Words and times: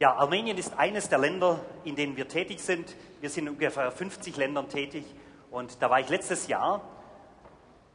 Ja, 0.00 0.14
Armenien 0.14 0.56
ist 0.56 0.78
eines 0.78 1.08
der 1.08 1.18
Länder, 1.18 1.58
in 1.82 1.96
denen 1.96 2.16
wir 2.16 2.28
tätig 2.28 2.60
sind. 2.60 2.94
Wir 3.20 3.30
sind 3.30 3.48
in 3.48 3.54
ungefähr 3.54 3.90
50 3.90 4.36
Ländern 4.36 4.68
tätig 4.68 5.04
und 5.50 5.82
da 5.82 5.90
war 5.90 5.98
ich 5.98 6.08
letztes 6.08 6.46
Jahr 6.46 6.82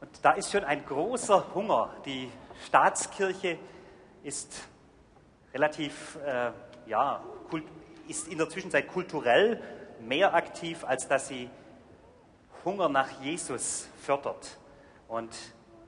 und 0.02 0.10
da 0.20 0.32
ist 0.32 0.52
schon 0.52 0.64
ein 0.64 0.84
großer 0.84 1.54
Hunger. 1.54 1.88
Die 2.04 2.30
Staatskirche 2.66 3.56
ist 4.22 4.68
relativ, 5.54 6.18
äh, 6.26 6.50
ja, 6.84 7.24
ist 8.06 8.28
in 8.28 8.36
der 8.36 8.50
Zwischenzeit 8.50 8.86
kulturell 8.86 9.62
mehr 10.02 10.34
aktiv, 10.34 10.84
als 10.84 11.08
dass 11.08 11.28
sie 11.28 11.48
Hunger 12.66 12.90
nach 12.90 13.22
Jesus 13.22 13.88
fördert. 14.02 14.58
Und 15.08 15.34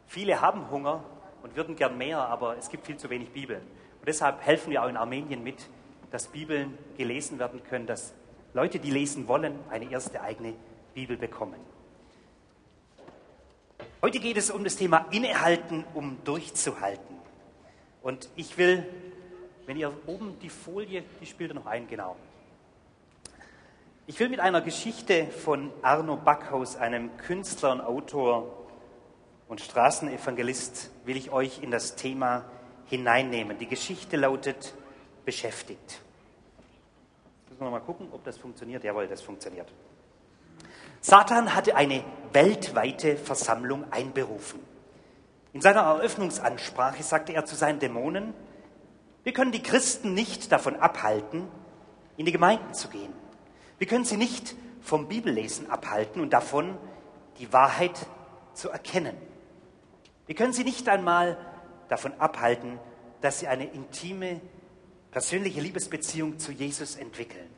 viele 0.07 0.41
haben 0.41 0.71
Hunger 0.71 1.05
und 1.43 1.57
würden 1.57 1.77
gern 1.77 1.99
mehr, 1.99 2.21
aber 2.21 2.57
es 2.57 2.71
gibt 2.71 2.87
viel 2.87 2.97
zu 2.97 3.11
wenig 3.11 3.33
Bibeln. 3.33 3.61
Und 3.61 4.09
deshalb 4.09 4.41
helfen 4.41 4.71
wir 4.71 4.83
auch 4.83 4.89
in 4.89 4.97
Armenien 4.97 5.43
mit, 5.43 5.69
dass 6.11 6.29
Bibeln 6.29 6.77
gelesen 6.97 7.39
werden 7.39 7.63
können, 7.65 7.87
dass 7.87 8.13
Leute, 8.55 8.79
die 8.79 8.91
lesen 8.91 9.29
wollen, 9.29 9.59
eine 9.71 9.91
erste 9.91 10.21
eigene 10.23 10.55
Bibel 10.95 11.17
bekommen. 11.17 11.61
Heute 14.03 14.19
geht 14.19 14.37
es 14.37 14.51
um 14.51 14.65
das 14.65 14.77
Thema 14.77 15.07
Innehalten, 15.11 15.85
um 15.95 16.19
durchzuhalten. 16.25 17.17
Und 18.03 18.29
ich 18.37 18.57
will, 18.57 18.87
wenn 19.67 19.77
ihr 19.77 19.93
oben 20.07 20.39
die 20.41 20.49
Folie, 20.49 21.03
die 21.21 21.27
spielt 21.27 21.51
ihr 21.51 21.55
noch 21.55 21.67
ein, 21.67 21.89
genau. 21.89 22.17
Ich 24.07 24.21
will 24.21 24.29
mit 24.29 24.39
einer 24.39 24.61
Geschichte 24.61 25.27
von 25.27 25.73
Arno 25.83 26.17
Backhaus, 26.17 26.77
einem 26.77 27.17
Künstler 27.17 27.73
und 27.73 27.81
Autor 27.81 28.69
und 29.49 29.61
Straßenevangelist, 29.61 30.91
will 31.05 31.17
ich 31.17 31.33
euch 31.33 31.63
in 31.63 31.73
das 31.73 31.97
Thema 31.97 32.45
hineinnehmen. 32.87 33.59
Die 33.59 33.67
Geschichte 33.67 34.17
lautet 34.17 34.75
beschäftigt. 35.27 36.01
Müssen 37.51 37.61
wir 37.61 37.71
mal 37.71 37.81
gucken, 37.81 38.09
ob 38.13 38.25
das 38.25 38.39
funktioniert. 38.39 38.83
Jawohl, 38.83 39.07
das 39.07 39.21
funktioniert. 39.21 39.71
Satan 41.03 41.55
hatte 41.55 41.77
eine 41.77 42.03
weltweite 42.33 43.17
Versammlung 43.17 43.85
einberufen. 43.93 44.61
In 45.53 45.61
seiner 45.61 45.83
Eröffnungsansprache 45.83 47.03
sagte 47.03 47.33
er 47.33 47.45
zu 47.45 47.55
seinen 47.55 47.79
Dämonen, 47.79 48.35
wir 49.25 49.33
können 49.33 49.53
die 49.53 49.63
Christen 49.63 50.15
nicht 50.15 50.53
davon 50.53 50.77
abhalten, 50.77 51.49
in 52.17 52.27
die 52.27 52.33
Gemeinden 52.33 52.75
zu 52.75 52.89
gehen. 52.89 53.13
Wir 53.79 53.87
können 53.87 54.05
sie 54.05 54.17
nicht 54.17 54.55
vom 54.81 55.09
Bibellesen 55.09 55.69
abhalten 55.71 56.23
und 56.23 56.33
davon, 56.33 56.79
die 57.39 57.53
Wahrheit 57.53 58.07
zu 58.55 58.71
erkennen. 58.71 59.17
Wir 60.27 60.35
können 60.35 60.53
sie 60.53 60.65
nicht 60.65 60.89
einmal 60.89 61.37
davon 61.89 62.13
abhalten, 62.19 62.79
dass 63.21 63.41
sie 63.41 63.49
eine 63.49 63.67
intime, 63.67 64.41
persönliche 65.17 65.63
Liebesbeziehung 65.63 66.39
zu 66.39 66.53
Jesus 66.53 66.97
entwickeln. 66.97 67.49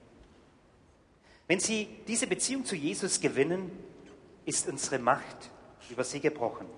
Wenn 1.48 1.58
sie 1.58 1.88
diese 2.06 2.28
Beziehung 2.28 2.64
zu 2.64 2.76
Jesus 2.76 3.20
gewinnen, 3.20 3.72
ist 4.44 4.68
unsere 4.68 5.00
Macht 5.00 5.50
über 5.90 6.04
sie 6.04 6.20
gebrochen. 6.20 6.68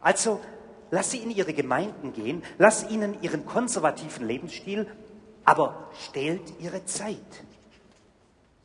Also 0.00 0.40
lass 0.90 1.12
sie 1.12 1.18
in 1.18 1.30
ihre 1.30 1.52
Gemeinden 1.52 2.12
gehen, 2.12 2.42
lass 2.58 2.90
ihnen 2.90 3.22
ihren 3.22 3.46
konservativen 3.46 4.26
Lebensstil, 4.26 4.88
aber 5.44 5.88
stellt 6.08 6.42
ihre 6.58 6.84
Zeit, 6.86 7.44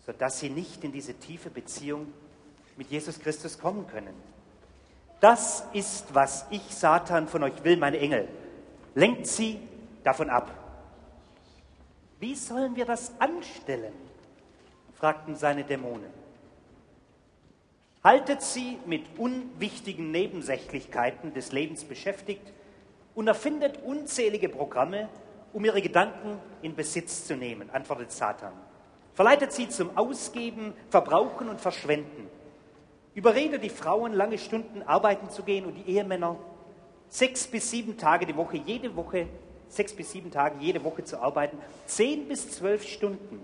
sodass 0.08 0.40
sie 0.40 0.50
nicht 0.50 0.84
in 0.84 0.92
diese 0.92 1.14
tiefe 1.14 1.52
Beziehung 1.52 2.12
mit 2.76 2.90
Jesus 2.90 3.20
Christus 3.20 3.60
kommen 3.60 3.86
können. 3.86 4.16
Das 5.20 5.64
ist, 5.74 6.12
was 6.12 6.48
ich, 6.50 6.64
Satan, 6.74 7.28
von 7.28 7.44
euch 7.44 7.64
will, 7.64 7.78
meine 7.78 8.00
Engel. 8.00 8.28
Lenkt 8.96 9.28
sie 9.28 9.60
davon 10.04 10.32
ab. 10.32 10.59
Wie 12.20 12.36
sollen 12.36 12.76
wir 12.76 12.86
das 12.86 13.14
anstellen? 13.20 13.94
fragten 14.94 15.36
seine 15.36 15.64
Dämonen. 15.64 16.12
Haltet 18.04 18.42
sie 18.42 18.78
mit 18.86 19.18
unwichtigen 19.18 20.12
Nebensächlichkeiten 20.12 21.34
des 21.34 21.54
Lebens 21.54 21.86
beschäftigt 21.86 22.54
und 23.16 23.28
erfindet 23.28 23.82
unzählige 23.84 24.50
Programme, 24.50 25.08
um 25.54 25.64
ihre 25.64 25.82
Gedanken 25.82 26.38
in 26.62 26.76
Besitz 26.76 27.26
zu 27.26 27.36
nehmen, 27.36 27.70
antwortet 27.70 28.12
Satan. 28.12 28.54
Verleitet 29.14 29.54
sie 29.54 29.70
zum 29.70 29.98
Ausgeben, 29.98 30.74
Verbrauchen 30.90 31.50
und 31.50 31.60
Verschwenden. 31.60 32.30
Überredet 33.16 33.64
die 33.64 33.70
Frauen, 33.70 34.14
lange 34.14 34.38
Stunden 34.38 34.82
arbeiten 34.84 35.30
zu 35.30 35.44
gehen 35.44 35.66
und 35.66 35.76
die 35.76 35.92
Ehemänner 35.92 36.38
sechs 37.08 37.48
bis 37.48 37.72
sieben 37.72 37.98
Tage 37.98 38.26
die 38.26 38.36
Woche, 38.36 38.58
jede 38.58 38.96
Woche, 38.96 39.28
sechs 39.70 39.94
bis 39.94 40.12
sieben 40.12 40.32
Tage 40.32 40.58
jede 40.60 40.84
Woche 40.84 41.04
zu 41.04 41.20
arbeiten, 41.20 41.58
zehn 41.86 42.28
bis 42.28 42.52
zwölf 42.52 42.84
Stunden 42.84 43.40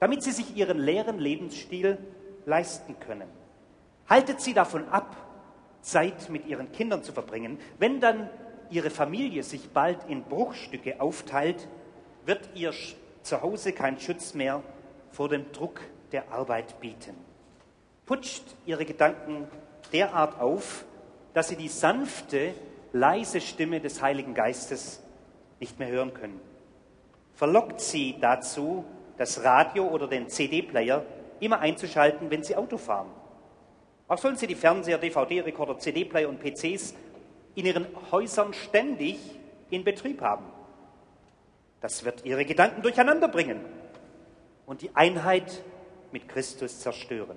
damit 0.00 0.22
sie 0.22 0.32
sich 0.32 0.56
ihren 0.56 0.78
leeren 0.78 1.18
Lebensstil 1.18 1.98
leisten 2.46 2.98
können. 2.98 3.28
Haltet 4.08 4.40
sie 4.40 4.54
davon 4.54 4.88
ab, 4.88 5.14
Zeit 5.82 6.30
mit 6.30 6.46
ihren 6.46 6.72
Kindern 6.72 7.04
zu 7.04 7.12
verbringen. 7.12 7.58
Wenn 7.78 8.00
dann 8.00 8.28
ihre 8.70 8.90
Familie 8.90 9.42
sich 9.42 9.70
bald 9.70 9.98
in 10.08 10.24
Bruchstücke 10.24 11.00
aufteilt, 11.00 11.68
wird 12.24 12.48
ihr 12.54 12.72
Zuhause 13.22 13.72
kein 13.72 14.00
Schutz 14.00 14.34
mehr 14.34 14.62
vor 15.10 15.28
dem 15.28 15.52
Druck 15.52 15.80
der 16.12 16.32
Arbeit 16.32 16.80
bieten. 16.80 17.14
Putscht 18.06 18.42
ihre 18.66 18.84
Gedanken 18.84 19.48
derart 19.92 20.40
auf, 20.40 20.84
dass 21.34 21.48
sie 21.48 21.56
die 21.56 21.68
sanfte, 21.68 22.54
leise 22.92 23.40
Stimme 23.40 23.80
des 23.80 24.02
Heiligen 24.02 24.34
Geistes 24.34 25.02
nicht 25.60 25.78
mehr 25.78 25.88
hören 25.88 26.12
können. 26.12 26.40
Verlockt 27.34 27.80
sie 27.80 28.16
dazu, 28.20 28.84
das 29.16 29.44
Radio 29.44 29.86
oder 29.86 30.08
den 30.08 30.28
CD-Player 30.28 31.04
immer 31.40 31.60
einzuschalten, 31.60 32.30
wenn 32.30 32.42
Sie 32.42 32.56
Auto 32.56 32.76
fahren. 32.76 33.10
Auch 34.08 34.18
sollen 34.18 34.36
Sie 34.36 34.46
die 34.46 34.54
Fernseher, 34.54 34.98
DVD-Rekorder, 34.98 35.78
CD-Player 35.78 36.28
und 36.28 36.40
PCs 36.40 36.94
in 37.54 37.66
Ihren 37.66 37.86
Häusern 38.10 38.52
ständig 38.52 39.18
in 39.70 39.84
Betrieb 39.84 40.20
haben. 40.20 40.44
Das 41.80 42.04
wird 42.04 42.24
Ihre 42.24 42.44
Gedanken 42.44 42.82
durcheinander 42.82 43.28
bringen 43.28 43.64
und 44.66 44.82
die 44.82 44.94
Einheit 44.94 45.62
mit 46.12 46.28
Christus 46.28 46.80
zerstören. 46.80 47.36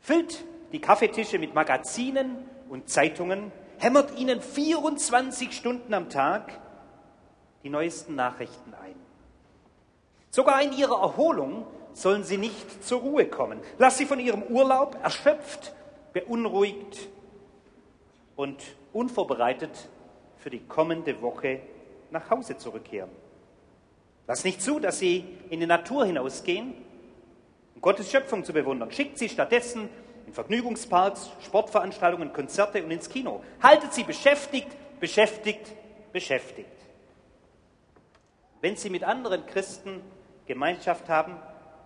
Füllt 0.00 0.44
die 0.72 0.80
Kaffeetische 0.80 1.38
mit 1.38 1.54
Magazinen 1.54 2.36
und 2.68 2.88
Zeitungen, 2.88 3.52
hämmert 3.78 4.18
Ihnen 4.18 4.40
24 4.40 5.52
Stunden 5.52 5.92
am 5.92 6.08
Tag 6.08 6.61
die 7.62 7.70
neuesten 7.70 8.14
Nachrichten 8.14 8.74
ein. 8.74 8.94
Sogar 10.30 10.62
in 10.62 10.72
ihrer 10.72 11.00
Erholung 11.00 11.66
sollen 11.92 12.24
sie 12.24 12.38
nicht 12.38 12.84
zur 12.84 13.00
Ruhe 13.00 13.26
kommen. 13.26 13.60
Lass 13.78 13.98
sie 13.98 14.06
von 14.06 14.18
ihrem 14.18 14.42
Urlaub 14.44 14.96
erschöpft, 15.02 15.74
beunruhigt 16.12 17.08
und 18.36 18.62
unvorbereitet 18.92 19.88
für 20.38 20.50
die 20.50 20.60
kommende 20.60 21.20
Woche 21.20 21.60
nach 22.10 22.30
Hause 22.30 22.56
zurückkehren. 22.56 23.10
Lass 24.26 24.44
nicht 24.44 24.62
zu, 24.62 24.78
dass 24.78 24.98
sie 24.98 25.24
in 25.50 25.60
die 25.60 25.66
Natur 25.66 26.06
hinausgehen, 26.06 26.74
um 27.74 27.80
Gottes 27.80 28.10
Schöpfung 28.10 28.44
zu 28.44 28.52
bewundern. 28.52 28.90
Schickt 28.90 29.18
sie 29.18 29.28
stattdessen 29.28 29.88
in 30.26 30.32
Vergnügungsparks, 30.32 31.30
Sportveranstaltungen, 31.44 32.32
Konzerte 32.32 32.82
und 32.82 32.90
ins 32.90 33.08
Kino. 33.08 33.42
Haltet 33.62 33.92
sie 33.92 34.04
beschäftigt, 34.04 34.68
beschäftigt, 35.00 35.72
beschäftigt. 36.12 36.81
Wenn 38.62 38.76
sie 38.76 38.90
mit 38.90 39.02
anderen 39.02 39.44
Christen 39.44 40.00
Gemeinschaft 40.46 41.08
haben, 41.08 41.36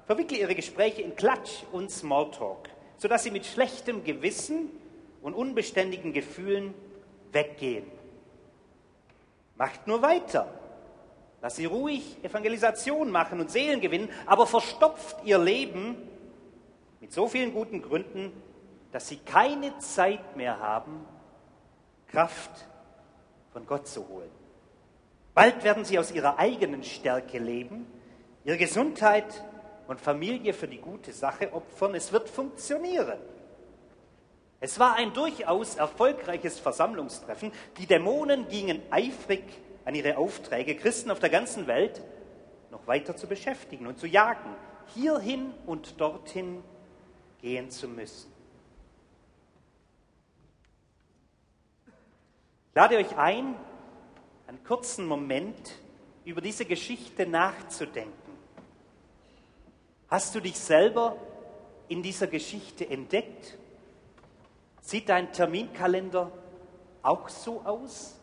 verwickle 0.04 0.36
ihre 0.36 0.54
Gespräche 0.54 1.00
in 1.00 1.16
Klatsch 1.16 1.64
und 1.72 1.90
Smalltalk, 1.90 2.68
sodass 2.98 3.24
sie 3.24 3.30
mit 3.30 3.46
schlechtem 3.46 4.04
Gewissen 4.04 4.68
und 5.22 5.32
unbeständigen 5.32 6.12
Gefühlen 6.12 6.74
weggehen. 7.32 7.90
Macht 9.56 9.86
nur 9.86 10.02
weiter. 10.02 10.52
Lass 11.40 11.56
sie 11.56 11.64
ruhig 11.64 12.18
Evangelisation 12.22 13.10
machen 13.10 13.40
und 13.40 13.50
Seelen 13.50 13.80
gewinnen, 13.80 14.10
aber 14.26 14.46
verstopft 14.46 15.16
ihr 15.24 15.38
Leben 15.38 15.96
mit 17.00 17.10
so 17.10 17.26
vielen 17.26 17.54
guten 17.54 17.80
Gründen, 17.80 18.32
dass 18.92 19.08
sie 19.08 19.16
keine 19.16 19.78
Zeit 19.78 20.36
mehr 20.36 20.58
haben, 20.58 21.06
Kraft 22.08 22.66
von 23.52 23.66
Gott 23.66 23.88
zu 23.88 24.06
holen. 24.08 24.45
Bald 25.36 25.64
werden 25.64 25.84
sie 25.84 25.98
aus 25.98 26.12
ihrer 26.12 26.38
eigenen 26.38 26.82
Stärke 26.82 27.38
leben 27.38 27.86
ihre 28.46 28.56
Gesundheit 28.56 29.44
und 29.86 30.00
Familie 30.00 30.54
für 30.54 30.66
die 30.66 30.78
gute 30.78 31.12
Sache 31.12 31.52
opfern. 31.52 31.94
Es 31.94 32.12
wird 32.12 32.30
funktionieren. 32.30 33.18
Es 34.60 34.78
war 34.78 34.94
ein 34.94 35.12
durchaus 35.12 35.74
erfolgreiches 35.74 36.58
Versammlungstreffen. 36.58 37.52
Die 37.76 37.86
Dämonen 37.86 38.48
gingen 38.48 38.80
eifrig 38.90 39.42
an 39.84 39.94
ihre 39.94 40.16
Aufträge, 40.16 40.74
Christen 40.76 41.10
auf 41.10 41.18
der 41.18 41.28
ganzen 41.28 41.66
Welt 41.66 42.00
noch 42.70 42.86
weiter 42.86 43.14
zu 43.16 43.26
beschäftigen 43.26 43.86
und 43.86 43.98
zu 43.98 44.06
jagen, 44.06 44.54
hierhin 44.94 45.52
und 45.66 46.00
dorthin 46.00 46.62
gehen 47.42 47.70
zu 47.70 47.88
müssen. 47.88 48.32
Ich 52.68 52.74
lade 52.74 52.96
euch 52.96 53.16
ein, 53.18 53.54
einen 54.46 54.62
kurzen 54.64 55.06
Moment 55.06 55.72
über 56.24 56.40
diese 56.40 56.64
Geschichte 56.64 57.26
nachzudenken. 57.26 58.12
Hast 60.08 60.34
du 60.34 60.40
dich 60.40 60.58
selber 60.58 61.16
in 61.88 62.02
dieser 62.02 62.26
Geschichte 62.26 62.88
entdeckt? 62.88 63.58
Sieht 64.80 65.08
dein 65.08 65.32
Terminkalender 65.32 66.30
auch 67.02 67.28
so 67.28 67.60
aus? 67.62 68.15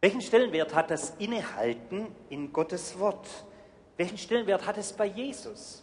Welchen 0.00 0.20
Stellenwert 0.20 0.74
hat 0.74 0.90
das 0.90 1.14
Innehalten 1.18 2.06
in 2.28 2.52
Gottes 2.52 2.98
Wort? 2.98 3.26
Welchen 3.96 4.18
Stellenwert 4.18 4.66
hat 4.66 4.76
es 4.76 4.92
bei 4.92 5.06
Jesus? 5.06 5.82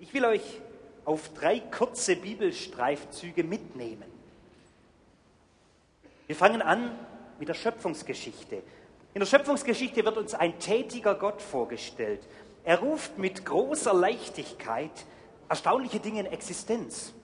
Ich 0.00 0.14
will 0.14 0.24
euch 0.24 0.60
auf 1.04 1.32
drei 1.34 1.60
kurze 1.60 2.16
Bibelstreifzüge 2.16 3.44
mitnehmen. 3.44 4.10
Wir 6.26 6.36
fangen 6.36 6.62
an 6.62 6.98
mit 7.38 7.48
der 7.48 7.54
Schöpfungsgeschichte. 7.54 8.62
In 9.14 9.20
der 9.20 9.26
Schöpfungsgeschichte 9.26 10.04
wird 10.04 10.16
uns 10.16 10.34
ein 10.34 10.58
tätiger 10.58 11.14
Gott 11.14 11.40
vorgestellt. 11.40 12.20
Er 12.64 12.78
ruft 12.80 13.18
mit 13.18 13.44
großer 13.44 13.94
Leichtigkeit 13.94 14.90
erstaunliche 15.48 16.00
Dinge 16.00 16.20
in 16.20 16.26
Existenz. 16.26 17.14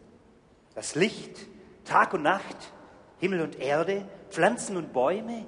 Das 0.74 0.94
Licht, 0.94 1.46
Tag 1.84 2.14
und 2.14 2.22
Nacht, 2.22 2.56
Himmel 3.20 3.42
und 3.42 3.60
Erde, 3.60 4.08
Pflanzen 4.30 4.76
und 4.76 4.92
Bäume, 4.92 5.46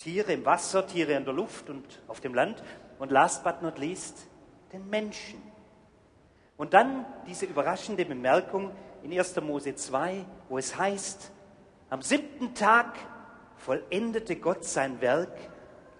Tiere 0.00 0.32
im 0.32 0.46
Wasser, 0.46 0.86
Tiere 0.86 1.12
in 1.12 1.26
der 1.26 1.34
Luft 1.34 1.68
und 1.68 1.84
auf 2.08 2.20
dem 2.20 2.32
Land 2.32 2.62
und 2.98 3.10
last 3.10 3.44
but 3.44 3.60
not 3.60 3.78
least 3.78 4.26
den 4.72 4.88
Menschen. 4.88 5.42
Und 6.56 6.72
dann 6.72 7.04
diese 7.26 7.44
überraschende 7.44 8.06
Bemerkung 8.06 8.70
in 9.02 9.12
1. 9.12 9.38
Mose 9.42 9.74
2, 9.74 10.24
wo 10.48 10.56
es 10.56 10.78
heißt, 10.78 11.30
am 11.90 12.00
siebten 12.00 12.54
Tag 12.54 12.94
vollendete 13.56 14.36
Gott 14.36 14.64
sein 14.64 15.02
Werk 15.02 15.36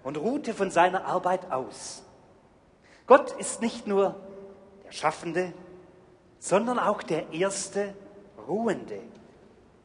und 0.01 0.17
ruhte 0.17 0.55
von 0.55 0.71
seiner 0.71 1.05
Arbeit 1.05 1.51
aus. 1.51 2.03
Gott 3.05 3.31
ist 3.33 3.61
nicht 3.61 3.85
nur 3.85 4.15
der 4.83 4.93
Schaffende, 4.93 5.53
sondern 6.39 6.79
auch 6.79 7.03
der 7.03 7.33
erste 7.33 7.93
Ruhende. 8.47 8.99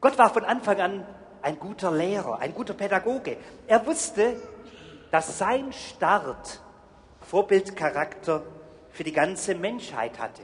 Gott 0.01 0.17
war 0.17 0.31
von 0.31 0.43
Anfang 0.43 0.81
an 0.81 1.05
ein 1.47 1.59
guter 1.59 1.91
Lehrer, 1.91 2.39
ein 2.39 2.53
guter 2.53 2.73
Pädagoge. 2.73 3.37
Er 3.67 3.85
wusste, 3.85 4.35
dass 5.11 5.37
sein 5.37 5.71
Start 5.71 6.61
Vorbildcharakter 7.21 8.43
für 8.89 9.05
die 9.05 9.13
ganze 9.13 9.55
Menschheit 9.55 10.19
hatte. 10.19 10.41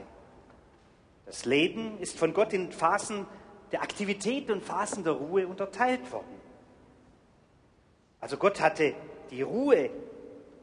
Das 1.26 1.44
Leben 1.44 1.98
ist 1.98 2.18
von 2.18 2.32
Gott 2.32 2.54
in 2.54 2.72
Phasen 2.72 3.26
der 3.70 3.82
Aktivität 3.82 4.50
und 4.50 4.64
Phasen 4.64 5.04
der 5.04 5.12
Ruhe 5.12 5.46
unterteilt 5.46 6.10
worden. 6.10 6.40
Also 8.20 8.38
Gott 8.38 8.62
hatte 8.62 8.94
die 9.30 9.42
Ruhe 9.42 9.90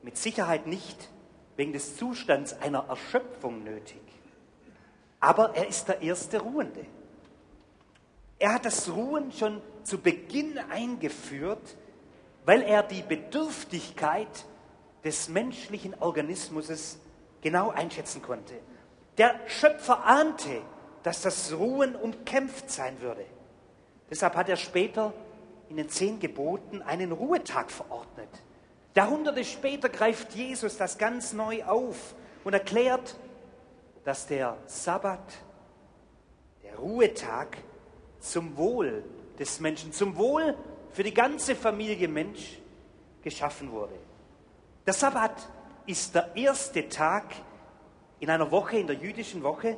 mit 0.02 0.18
Sicherheit 0.18 0.66
nicht 0.66 1.10
wegen 1.56 1.72
des 1.72 1.98
Zustands 1.98 2.60
einer 2.60 2.86
Erschöpfung 2.90 3.64
nötig. 3.64 4.02
Aber 5.20 5.56
er 5.56 5.68
ist 5.68 5.88
der 5.88 6.02
erste 6.02 6.42
Ruhende. 6.42 6.88
Er 8.42 8.56
hat 8.56 8.66
das 8.66 8.90
Ruhen 8.90 9.32
schon 9.32 9.62
zu 9.84 10.00
Beginn 10.00 10.58
eingeführt, 10.58 11.78
weil 12.44 12.64
er 12.64 12.82
die 12.82 13.04
Bedürftigkeit 13.04 14.48
des 15.04 15.30
menschlichen 15.30 15.94
Organismus 16.00 16.98
genau 17.42 17.70
einschätzen 17.70 18.24
konnte. 18.24 18.56
Der 19.20 19.40
Schöpfer 19.46 20.06
ahnte, 20.06 20.64
dass 21.04 21.22
das 21.22 21.54
Ruhen 21.54 21.96
umkämpft 21.96 22.72
sein 22.72 23.00
würde. 23.00 23.24
Deshalb 24.10 24.36
hat 24.36 24.50
er 24.50 24.58
später 24.58 25.14
in 25.70 25.78
den 25.78 25.90
zehn 25.90 26.20
Geboten 26.20 26.82
einen 26.82 27.12
Ruhetag 27.12 27.70
verordnet. 27.70 28.30
Jahrhunderte 28.96 29.44
später 29.44 29.88
greift 29.88 30.34
Jesus 30.34 30.78
das 30.78 30.98
ganz 30.98 31.34
neu 31.34 31.64
auf 31.66 32.16
und 32.44 32.54
erklärt, 32.54 33.18
dass 34.04 34.26
der 34.26 34.58
Sabbat, 34.66 35.32
der 36.64 36.78
Ruhetag, 36.78 37.60
zum 38.22 38.56
Wohl 38.56 39.04
des 39.38 39.60
Menschen, 39.60 39.92
zum 39.92 40.16
Wohl 40.16 40.56
für 40.92 41.04
die 41.04 41.14
ganze 41.14 41.56
Familie 41.56 42.08
Mensch 42.08 42.60
geschaffen 43.22 43.72
wurde. 43.72 43.96
Der 44.86 44.94
Sabbat 44.94 45.48
ist 45.86 46.16
der 46.16 46.36
erste 46.36 46.88
Tag 46.88 47.26
in 48.20 48.30
einer 48.30 48.50
Woche, 48.52 48.78
in 48.78 48.88
der 48.88 48.96
jüdischen 48.96 49.44
Woche. 49.44 49.78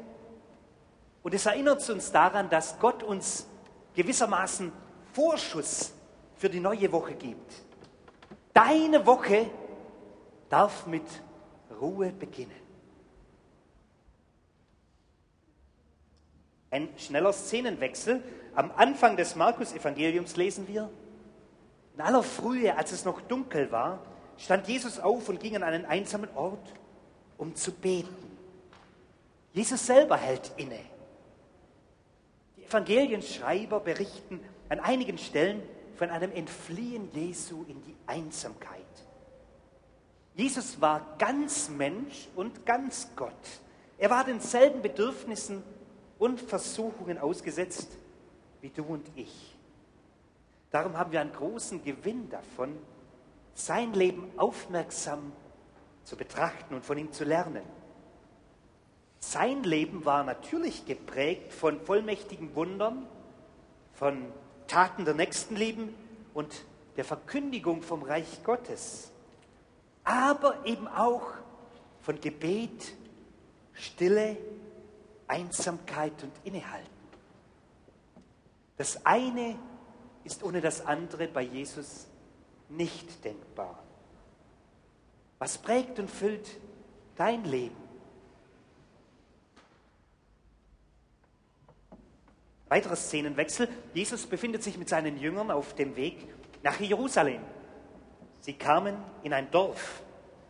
Und 1.24 1.34
es 1.34 1.46
erinnert 1.46 1.90
uns 1.90 2.12
daran, 2.12 2.50
dass 2.50 2.78
Gott 2.80 3.04
uns 3.04 3.48
gewissermaßen 3.96 4.72
Vorschuss 5.14 5.94
für 6.36 6.50
die 6.50 6.60
neue 6.60 6.92
Woche 6.92 7.14
gibt. 7.14 7.54
Deine 8.54 9.06
Woche 9.06 9.50
darf 10.50 10.86
mit 10.88 11.06
Ruhe 11.80 12.12
beginnen. 12.12 12.63
Ein 16.74 16.90
schneller 16.98 17.32
Szenenwechsel. 17.32 18.24
Am 18.56 18.72
Anfang 18.76 19.16
des 19.16 19.36
Markus-Evangeliums 19.36 20.36
lesen 20.38 20.68
wir, 20.68 20.90
in 21.94 22.02
aller 22.02 22.24
Frühe, 22.24 22.76
als 22.76 22.92
es 22.92 23.06
noch 23.06 23.22
dunkel 23.22 23.72
war, 23.72 24.00
stand 24.40 24.68
Jesus 24.68 25.00
auf 25.00 25.30
und 25.30 25.40
ging 25.40 25.56
an 25.56 25.62
einen 25.62 25.86
einsamen 25.86 26.30
Ort, 26.34 26.74
um 27.38 27.54
zu 27.54 27.72
beten. 27.72 28.10
Jesus 29.52 29.86
selber 29.86 30.18
hält 30.18 30.52
inne. 30.58 30.80
Die 32.58 32.66
Evangelienschreiber 32.66 33.80
berichten 33.80 34.40
an 34.70 34.80
einigen 34.80 35.20
Stellen 35.20 35.62
von 35.96 36.10
einem 36.10 36.32
Entfliehen 36.32 37.08
Jesu 37.14 37.66
in 37.68 37.84
die 37.84 37.96
Einsamkeit. 38.08 38.82
Jesus 40.34 40.82
war 40.82 41.06
ganz 41.20 41.70
Mensch 41.70 42.30
und 42.36 42.66
ganz 42.66 43.10
Gott. 43.16 43.32
Er 44.00 44.10
war 44.10 44.24
denselben 44.24 44.82
Bedürfnissen 44.82 45.62
und 46.24 46.40
Versuchungen 46.40 47.18
ausgesetzt 47.18 47.98
wie 48.62 48.70
du 48.70 48.86
und 48.86 49.06
ich. 49.14 49.58
Darum 50.72 50.98
haben 50.98 51.12
wir 51.12 51.20
einen 51.20 51.34
großen 51.34 51.84
Gewinn 51.84 52.30
davon, 52.30 52.78
sein 53.56 53.92
Leben 53.94 54.32
aufmerksam 54.38 55.34
zu 56.06 56.16
betrachten 56.16 56.76
und 56.76 56.86
von 56.86 56.98
ihm 56.98 57.12
zu 57.12 57.26
lernen. 57.26 57.64
Sein 59.20 59.64
Leben 59.64 60.06
war 60.06 60.24
natürlich 60.24 60.86
geprägt 60.86 61.52
von 61.52 61.82
vollmächtigen 61.82 62.56
Wundern, 62.56 63.06
von 63.92 64.24
Taten 64.68 65.04
der 65.04 65.16
Nächstenliebe 65.16 65.90
und 66.34 66.64
der 66.96 67.04
Verkündigung 67.04 67.82
vom 67.82 68.02
Reich 68.02 68.46
Gottes, 68.46 69.12
aber 70.06 70.66
eben 70.66 70.88
auch 70.88 71.34
von 72.00 72.22
Gebet, 72.22 72.96
Stille 73.74 74.38
Einsamkeit 75.34 76.22
und 76.22 76.32
Innehalten. 76.44 76.88
Das 78.78 79.04
eine 79.04 79.58
ist 80.24 80.44
ohne 80.44 80.62
das 80.62 80.86
andere 80.86 81.28
bei 81.28 81.42
Jesus 81.42 82.08
nicht 82.70 83.26
denkbar. 83.26 83.82
Was 85.40 85.58
prägt 85.58 85.98
und 85.98 86.10
füllt 86.10 86.48
dein 87.16 87.44
Leben? 87.46 87.76
Weiterer 92.70 92.96
Szenenwechsel. 92.96 93.68
Jesus 93.94 94.28
befindet 94.28 94.62
sich 94.62 94.78
mit 94.78 94.90
seinen 94.90 95.18
Jüngern 95.18 95.50
auf 95.50 95.74
dem 95.74 95.96
Weg 95.96 96.28
nach 96.62 96.80
Jerusalem. 96.80 97.42
Sie 98.42 98.54
kamen 98.54 98.96
in 99.24 99.34
ein 99.34 99.50
Dorf. 99.50 100.04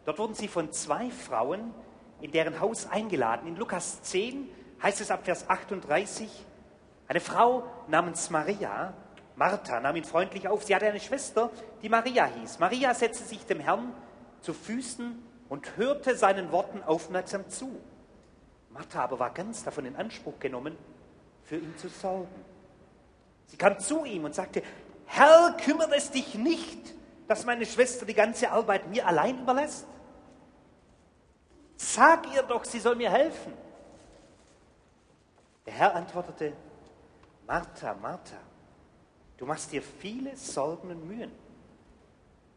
Dort 0.05 0.19
wurden 0.19 0.35
sie 0.35 0.49
von 0.49 0.73
zwei 0.73 1.09
Frauen 1.09 1.73
in 2.19 2.31
deren 2.31 2.59
Haus 2.59 2.85
eingeladen. 2.85 3.47
In 3.47 3.55
Lukas 3.55 4.01
10 4.03 4.49
heißt 4.83 5.01
es 5.01 5.09
ab 5.09 5.21
Vers 5.23 5.49
38, 5.49 6.29
eine 7.07 7.19
Frau 7.19 7.63
namens 7.87 8.29
Maria, 8.29 8.93
Martha, 9.35 9.79
nahm 9.79 9.95
ihn 9.95 10.03
freundlich 10.03 10.47
auf. 10.47 10.63
Sie 10.63 10.75
hatte 10.75 10.85
eine 10.85 10.99
Schwester, 10.99 11.49
die 11.81 11.89
Maria 11.89 12.25
hieß. 12.25 12.59
Maria 12.59 12.93
setzte 12.93 13.23
sich 13.23 13.45
dem 13.45 13.59
Herrn 13.59 13.93
zu 14.41 14.53
Füßen 14.53 15.23
und 15.49 15.77
hörte 15.77 16.15
seinen 16.15 16.51
Worten 16.51 16.83
aufmerksam 16.83 17.49
zu. 17.49 17.79
Martha 18.69 19.03
aber 19.03 19.19
war 19.19 19.31
ganz 19.31 19.63
davon 19.63 19.85
in 19.85 19.95
Anspruch 19.95 20.39
genommen, 20.39 20.77
für 21.43 21.57
ihn 21.57 21.75
zu 21.77 21.89
sorgen. 21.89 22.27
Sie 23.47 23.57
kam 23.57 23.79
zu 23.79 24.05
ihm 24.05 24.25
und 24.25 24.35
sagte, 24.35 24.61
Herr, 25.05 25.55
kümmert 25.63 25.93
es 25.95 26.11
dich 26.11 26.35
nicht, 26.35 26.93
dass 27.27 27.45
meine 27.45 27.65
Schwester 27.65 28.05
die 28.05 28.13
ganze 28.13 28.51
Arbeit 28.51 28.87
mir 28.89 29.05
allein 29.07 29.39
überlässt? 29.39 29.85
Sag 31.77 32.33
ihr 32.33 32.43
doch, 32.43 32.65
sie 32.65 32.79
soll 32.79 32.95
mir 32.95 33.11
helfen. 33.11 33.53
Der 35.65 35.73
Herr 35.73 35.95
antwortete, 35.95 36.53
Martha, 37.47 37.93
Martha, 37.95 38.37
du 39.37 39.45
machst 39.45 39.71
dir 39.71 39.81
viele 39.81 40.35
Sorgen 40.35 40.91
und 40.91 41.07
Mühen, 41.07 41.31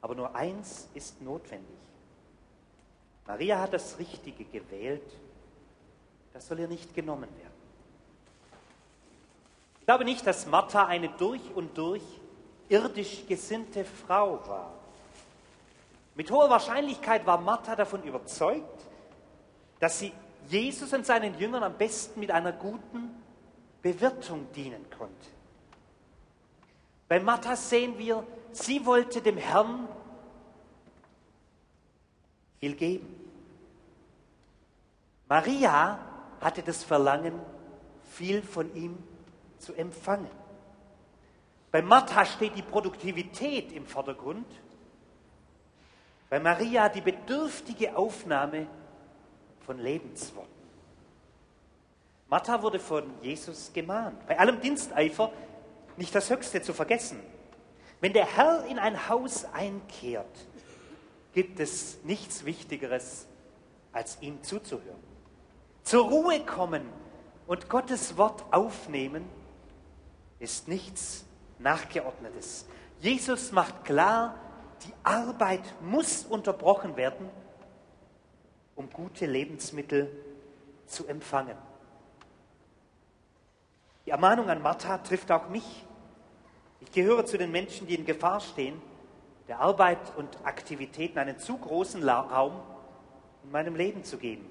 aber 0.00 0.14
nur 0.14 0.34
eins 0.34 0.88
ist 0.94 1.20
notwendig. 1.22 1.76
Maria 3.26 3.60
hat 3.60 3.72
das 3.72 3.98
Richtige 3.98 4.44
gewählt, 4.44 5.16
das 6.32 6.46
soll 6.46 6.60
ihr 6.60 6.68
nicht 6.68 6.94
genommen 6.94 7.28
werden. 7.38 7.52
Ich 9.80 9.86
glaube 9.86 10.04
nicht, 10.04 10.26
dass 10.26 10.46
Martha 10.46 10.86
eine 10.86 11.08
durch 11.10 11.54
und 11.54 11.76
durch 11.78 12.02
irdisch 12.68 13.26
gesinnte 13.26 13.84
Frau 13.84 14.40
war. 14.48 14.72
Mit 16.16 16.30
hoher 16.30 16.50
Wahrscheinlichkeit 16.50 17.26
war 17.26 17.38
Martha 17.38 17.76
davon 17.76 18.02
überzeugt, 18.02 18.84
dass 19.78 19.98
sie 19.98 20.12
Jesus 20.48 20.92
und 20.92 21.06
seinen 21.06 21.38
Jüngern 21.38 21.62
am 21.62 21.76
besten 21.76 22.20
mit 22.20 22.30
einer 22.30 22.52
guten 22.52 23.10
Bewirtung 23.82 24.46
dienen 24.52 24.84
konnte. 24.90 25.28
Bei 27.08 27.20
Martha 27.20 27.54
sehen 27.54 27.98
wir, 27.98 28.26
sie 28.52 28.84
wollte 28.84 29.20
dem 29.22 29.36
Herrn 29.36 29.88
viel 32.58 32.74
geben. 32.74 33.14
Maria 35.28 35.98
hatte 36.40 36.62
das 36.62 36.82
Verlangen, 36.82 37.34
viel 38.10 38.42
von 38.42 38.74
ihm 38.74 38.98
zu 39.58 39.74
empfangen. 39.74 40.30
Bei 41.70 41.82
Martha 41.82 42.24
steht 42.24 42.56
die 42.56 42.62
Produktivität 42.62 43.72
im 43.72 43.86
Vordergrund, 43.86 44.46
bei 46.28 46.40
Maria 46.40 46.88
die 46.88 47.00
bedürftige 47.00 47.96
Aufnahme 47.96 48.66
von 49.66 49.78
Lebensworten. 49.78 50.54
Martha 52.28 52.62
wurde 52.62 52.78
von 52.78 53.04
Jesus 53.20 53.70
gemahnt, 53.72 54.26
bei 54.26 54.38
allem 54.38 54.60
Diensteifer 54.60 55.30
nicht 55.96 56.14
das 56.14 56.30
Höchste 56.30 56.62
zu 56.62 56.72
vergessen. 56.72 57.20
Wenn 58.00 58.12
der 58.12 58.26
Herr 58.26 58.64
in 58.66 58.78
ein 58.78 59.08
Haus 59.08 59.44
einkehrt, 59.52 60.26
gibt 61.32 61.60
es 61.60 61.98
nichts 62.04 62.44
Wichtigeres, 62.44 63.26
als 63.92 64.18
ihm 64.20 64.42
zuzuhören. 64.42 65.02
Zur 65.82 66.08
Ruhe 66.08 66.40
kommen 66.40 66.82
und 67.46 67.68
Gottes 67.68 68.16
Wort 68.16 68.44
aufnehmen 68.50 69.24
ist 70.38 70.68
nichts 70.68 71.24
Nachgeordnetes. 71.58 72.66
Jesus 73.00 73.52
macht 73.52 73.84
klar, 73.84 74.34
die 74.84 74.92
Arbeit 75.02 75.62
muss 75.80 76.24
unterbrochen 76.24 76.96
werden, 76.96 77.30
um 78.76 78.90
gute 78.90 79.26
Lebensmittel 79.26 80.10
zu 80.86 81.06
empfangen. 81.06 81.56
Die 84.04 84.10
Ermahnung 84.10 84.48
an 84.48 84.62
Martha 84.62 84.98
trifft 84.98 85.32
auch 85.32 85.48
mich. 85.48 85.84
Ich 86.80 86.92
gehöre 86.92 87.26
zu 87.26 87.38
den 87.38 87.50
Menschen, 87.50 87.86
die 87.88 87.96
in 87.96 88.04
Gefahr 88.04 88.40
stehen, 88.40 88.80
der 89.48 89.60
Arbeit 89.60 89.98
und 90.16 90.44
Aktivitäten 90.44 91.18
einen 91.18 91.38
zu 91.38 91.56
großen 91.56 92.08
Raum 92.08 92.52
in 93.42 93.50
meinem 93.50 93.74
Leben 93.74 94.04
zu 94.04 94.18
geben. 94.18 94.46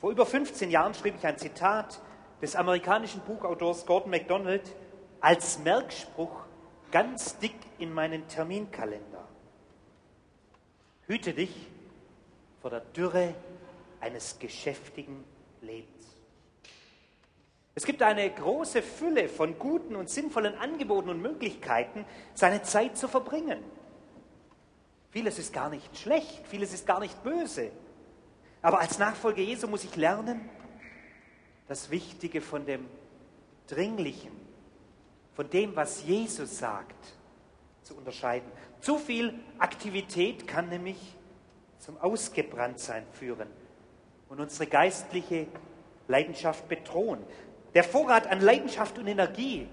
Vor 0.00 0.10
über 0.10 0.26
15 0.26 0.70
Jahren 0.70 0.92
schrieb 0.92 1.14
ich 1.16 1.26
ein 1.26 1.38
Zitat 1.38 2.00
des 2.42 2.56
amerikanischen 2.56 3.20
Buchautors 3.20 3.86
Gordon 3.86 4.10
MacDonald 4.10 4.74
als 5.20 5.58
Merkspruch 5.60 6.44
ganz 6.90 7.38
dick 7.38 7.56
in 7.78 7.92
meinen 7.92 8.28
Terminkalender. 8.28 9.24
Hüte 11.06 11.32
dich 11.32 11.68
vor 12.64 12.70
der 12.70 12.80
Dürre 12.80 13.34
eines 14.00 14.38
geschäftigen 14.38 15.22
Lebens. 15.60 16.16
Es 17.74 17.84
gibt 17.84 18.00
eine 18.00 18.30
große 18.30 18.80
Fülle 18.80 19.28
von 19.28 19.58
guten 19.58 19.94
und 19.94 20.08
sinnvollen 20.08 20.54
Angeboten 20.54 21.10
und 21.10 21.20
Möglichkeiten, 21.20 22.06
seine 22.32 22.62
Zeit 22.62 22.96
zu 22.96 23.06
verbringen. 23.06 23.62
Vieles 25.10 25.38
ist 25.38 25.52
gar 25.52 25.68
nicht 25.68 25.94
schlecht, 25.98 26.46
vieles 26.46 26.72
ist 26.72 26.86
gar 26.86 27.00
nicht 27.00 27.22
böse. 27.22 27.70
Aber 28.62 28.80
als 28.80 28.98
Nachfolger 28.98 29.42
Jesu 29.42 29.68
muss 29.68 29.84
ich 29.84 29.94
lernen, 29.96 30.48
das 31.68 31.90
Wichtige 31.90 32.40
von 32.40 32.64
dem 32.64 32.86
Dringlichen, 33.66 34.32
von 35.34 35.50
dem, 35.50 35.76
was 35.76 36.06
Jesus 36.06 36.60
sagt, 36.60 37.12
zu 37.82 37.94
unterscheiden. 37.94 38.50
Zu 38.80 38.96
viel 38.96 39.38
Aktivität 39.58 40.48
kann 40.48 40.70
nämlich 40.70 41.14
zum 41.84 42.00
Ausgebranntsein 42.00 43.04
führen 43.12 43.48
und 44.30 44.40
unsere 44.40 44.66
geistliche 44.66 45.46
Leidenschaft 46.08 46.66
bedrohen. 46.66 47.22
Der 47.74 47.84
Vorrat 47.84 48.26
an 48.26 48.40
Leidenschaft 48.40 48.98
und 48.98 49.06
Energie 49.06 49.68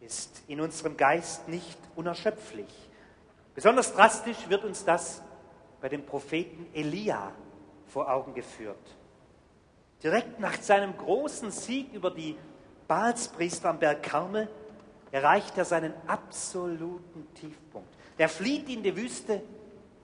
ist 0.00 0.42
in 0.46 0.60
unserem 0.60 0.96
Geist 0.98 1.48
nicht 1.48 1.78
unerschöpflich. 1.96 2.68
Besonders 3.54 3.94
drastisch 3.94 4.48
wird 4.50 4.64
uns 4.64 4.84
das 4.84 5.22
bei 5.80 5.88
dem 5.88 6.04
Propheten 6.04 6.66
Elia 6.74 7.32
vor 7.86 8.12
Augen 8.12 8.34
geführt. 8.34 8.76
Direkt 10.02 10.38
nach 10.38 10.60
seinem 10.60 10.94
großen 10.98 11.50
Sieg 11.50 11.94
über 11.94 12.10
die 12.10 12.36
Baalspriester 12.86 13.70
am 13.70 13.78
Berg 13.78 14.02
Karmel 14.02 14.48
erreicht 15.10 15.56
er 15.56 15.64
seinen 15.64 15.94
absoluten 16.06 17.26
Tiefpunkt. 17.34 17.88
Der 18.18 18.28
flieht 18.28 18.68
in 18.68 18.82
die 18.82 18.94
Wüste 18.94 19.42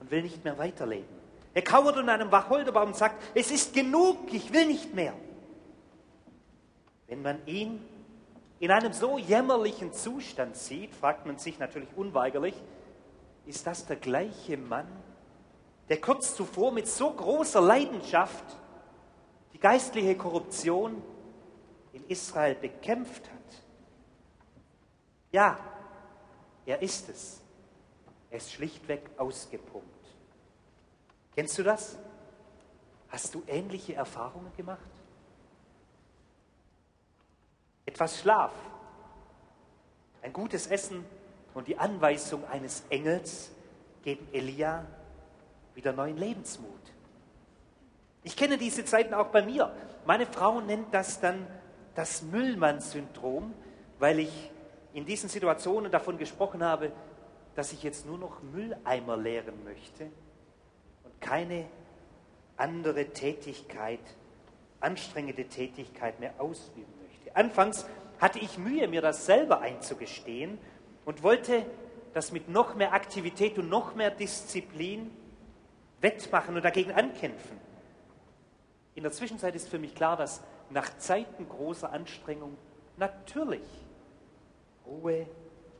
und 0.05 0.11
will 0.11 0.21
nicht 0.21 0.43
mehr 0.43 0.55
weiterleben. 0.59 1.07
Er 1.55 1.63
kauert 1.63 1.97
unter 1.97 2.13
einem 2.13 2.31
Wacholderbaum 2.31 2.89
und 2.89 2.95
sagt, 2.95 3.23
es 3.33 3.49
ist 3.49 3.73
genug, 3.73 4.31
ich 4.31 4.53
will 4.53 4.67
nicht 4.67 4.93
mehr. 4.93 5.15
Wenn 7.07 7.23
man 7.23 7.43
ihn 7.47 7.83
in 8.59 8.69
einem 8.69 8.93
so 8.93 9.17
jämmerlichen 9.17 9.93
Zustand 9.93 10.57
sieht, 10.57 10.93
fragt 10.93 11.25
man 11.25 11.39
sich 11.39 11.57
natürlich 11.57 11.89
unweigerlich, 11.95 12.53
ist 13.47 13.65
das 13.65 13.87
der 13.87 13.95
gleiche 13.95 14.57
Mann, 14.57 14.87
der 15.89 15.99
kurz 15.99 16.35
zuvor 16.35 16.71
mit 16.71 16.87
so 16.87 17.11
großer 17.11 17.61
Leidenschaft 17.61 18.45
die 19.53 19.59
geistliche 19.59 20.15
Korruption 20.15 21.01
in 21.93 22.05
Israel 22.09 22.53
bekämpft 22.53 23.23
hat? 23.23 23.63
Ja, 25.31 25.57
er 26.67 26.81
ist 26.83 27.09
es. 27.09 27.41
Er 28.29 28.37
ist 28.37 28.51
schlichtweg 28.51 29.09
ausgepumpt. 29.17 29.94
Kennst 31.35 31.57
du 31.57 31.63
das? 31.63 31.97
Hast 33.09 33.35
du 33.35 33.43
ähnliche 33.47 33.93
Erfahrungen 33.93 34.51
gemacht? 34.55 34.79
Etwas 37.85 38.19
Schlaf, 38.19 38.51
ein 40.21 40.33
gutes 40.33 40.67
Essen 40.67 41.05
und 41.53 41.67
die 41.67 41.77
Anweisung 41.77 42.45
eines 42.47 42.83
Engels 42.89 43.51
geben 44.03 44.27
Elia 44.31 44.85
wieder 45.75 45.93
neuen 45.93 46.17
Lebensmut. 46.17 46.71
Ich 48.23 48.35
kenne 48.35 48.57
diese 48.57 48.85
Zeiten 48.85 49.13
auch 49.13 49.27
bei 49.27 49.43
mir. 49.43 49.71
Meine 50.05 50.25
Frau 50.25 50.61
nennt 50.61 50.93
das 50.93 51.19
dann 51.19 51.45
das 51.95 52.23
Müllmann-Syndrom, 52.23 53.53
weil 53.99 54.19
ich 54.19 54.51
in 54.93 55.05
diesen 55.05 55.29
Situationen 55.29 55.91
davon 55.91 56.17
gesprochen 56.17 56.63
habe, 56.63 56.91
dass 57.55 57.71
ich 57.71 57.83
jetzt 57.83 58.05
nur 58.05 58.17
noch 58.17 58.41
Mülleimer 58.41 59.17
leeren 59.17 59.63
möchte 59.63 60.09
keine 61.19 61.65
andere 62.57 63.07
Tätigkeit, 63.07 63.99
anstrengende 64.79 65.45
Tätigkeit 65.45 66.19
mehr 66.19 66.33
ausüben 66.37 66.93
möchte. 67.01 67.35
Anfangs 67.35 67.85
hatte 68.19 68.39
ich 68.39 68.57
Mühe, 68.57 68.87
mir 68.87 69.01
das 69.01 69.25
selber 69.25 69.61
einzugestehen 69.61 70.57
und 71.05 71.23
wollte 71.23 71.65
das 72.13 72.31
mit 72.31 72.47
noch 72.49 72.75
mehr 72.75 72.93
Aktivität 72.93 73.57
und 73.57 73.69
noch 73.69 73.95
mehr 73.95 74.11
Disziplin 74.11 75.11
wettmachen 75.99 76.55
und 76.55 76.63
dagegen 76.63 76.91
ankämpfen. 76.91 77.59
In 78.95 79.03
der 79.03 79.11
Zwischenzeit 79.11 79.55
ist 79.55 79.67
für 79.67 79.79
mich 79.79 79.93
klar, 79.93 80.15
dass 80.15 80.41
nach 80.69 80.97
Zeiten 80.97 81.47
großer 81.49 81.91
Anstrengung 81.91 82.57
natürlich 82.97 83.63
Ruhe 84.85 85.27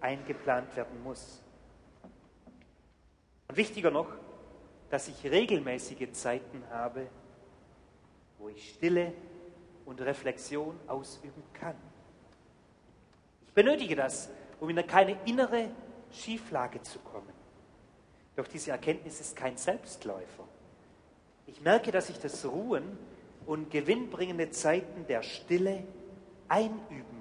eingeplant 0.01 0.75
werden 0.75 1.01
muss. 1.03 1.41
Und 3.47 3.55
wichtiger 3.57 3.91
noch, 3.91 4.09
dass 4.95 5.09
ich 5.09 5.29
regelmäßige 5.29 6.09
Zeiten 6.13 6.63
habe, 6.69 7.07
wo 8.37 8.47
ich 8.47 8.75
Stille 8.75 9.11
und 9.83 9.99
Reflexion 9.99 10.79
ausüben 10.87 11.43
kann. 11.51 11.75
Ich 13.45 13.51
benötige 13.51 13.97
das, 13.97 14.29
um 14.61 14.69
in 14.69 14.87
keine 14.87 15.17
innere 15.25 15.67
Schieflage 16.13 16.81
zu 16.81 16.99
kommen. 16.99 17.33
Doch 18.37 18.47
diese 18.47 18.71
Erkenntnis 18.71 19.19
ist 19.19 19.35
kein 19.35 19.57
Selbstläufer. 19.57 20.47
Ich 21.45 21.59
merke, 21.59 21.91
dass 21.91 22.09
ich 22.09 22.17
das 22.17 22.45
Ruhen 22.45 22.97
und 23.45 23.69
gewinnbringende 23.71 24.49
Zeiten 24.51 25.05
der 25.07 25.23
Stille 25.23 25.83
einüben 26.47 27.14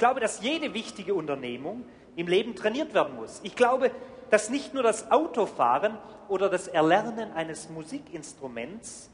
glaube, 0.00 0.18
dass 0.18 0.40
jede 0.40 0.72
wichtige 0.72 1.14
Unternehmung 1.14 1.84
im 2.16 2.26
Leben 2.26 2.56
trainiert 2.56 2.94
werden 2.94 3.16
muss. 3.16 3.40
Ich 3.42 3.54
glaube, 3.54 3.90
dass 4.30 4.48
nicht 4.48 4.72
nur 4.72 4.82
das 4.82 5.10
Autofahren 5.10 5.98
oder 6.28 6.48
das 6.48 6.68
Erlernen 6.68 7.32
eines 7.32 7.68
Musikinstruments 7.68 9.10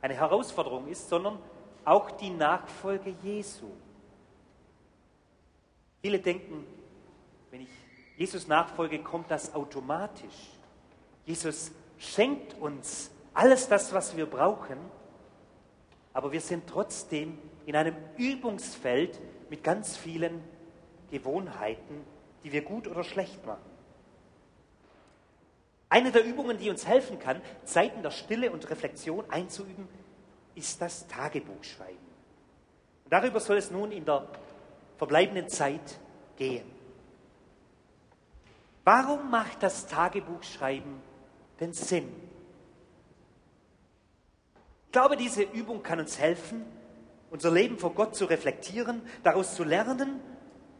eine 0.00 0.14
Herausforderung 0.14 0.86
ist, 0.86 1.08
sondern 1.08 1.38
auch 1.84 2.12
die 2.12 2.30
Nachfolge 2.30 3.16
Jesu. 3.22 3.66
Viele 6.02 6.20
denken, 6.20 6.66
wenn 7.50 7.62
ich 7.62 7.68
Jesus 8.16 8.46
nachfolge, 8.46 9.00
kommt 9.00 9.28
das 9.28 9.52
automatisch. 9.54 10.50
Jesus 11.26 11.72
schenkt 11.98 12.56
uns 12.60 13.10
alles 13.34 13.68
das, 13.68 13.92
was 13.92 14.16
wir 14.16 14.26
brauchen, 14.26 14.78
aber 16.12 16.30
wir 16.30 16.40
sind 16.40 16.68
trotzdem 16.68 17.38
in 17.66 17.74
einem 17.74 17.96
Übungsfeld 18.16 19.18
mit 19.52 19.62
ganz 19.62 19.98
vielen 19.98 20.42
Gewohnheiten, 21.10 22.06
die 22.42 22.52
wir 22.52 22.62
gut 22.62 22.88
oder 22.88 23.04
schlecht 23.04 23.44
machen. 23.44 23.70
Eine 25.90 26.10
der 26.10 26.24
Übungen, 26.24 26.56
die 26.56 26.70
uns 26.70 26.86
helfen 26.86 27.18
kann, 27.18 27.42
Zeiten 27.64 28.02
der 28.02 28.12
Stille 28.12 28.50
und 28.50 28.70
Reflexion 28.70 29.26
einzuüben, 29.28 29.86
ist 30.54 30.80
das 30.80 31.06
Tagebuchschreiben. 31.06 31.98
Und 33.04 33.12
darüber 33.12 33.40
soll 33.40 33.58
es 33.58 33.70
nun 33.70 33.92
in 33.92 34.06
der 34.06 34.26
verbleibenden 34.96 35.50
Zeit 35.50 36.00
gehen. 36.38 36.64
Warum 38.84 39.30
macht 39.30 39.62
das 39.62 39.86
Tagebuchschreiben 39.86 40.98
denn 41.60 41.74
Sinn? 41.74 42.10
Ich 44.86 44.92
glaube, 44.92 45.18
diese 45.18 45.42
Übung 45.42 45.82
kann 45.82 46.00
uns 46.00 46.18
helfen, 46.18 46.64
unser 47.32 47.50
Leben 47.50 47.78
vor 47.78 47.94
Gott 47.94 48.14
zu 48.14 48.26
reflektieren, 48.26 49.00
daraus 49.22 49.54
zu 49.54 49.64
lernen 49.64 50.20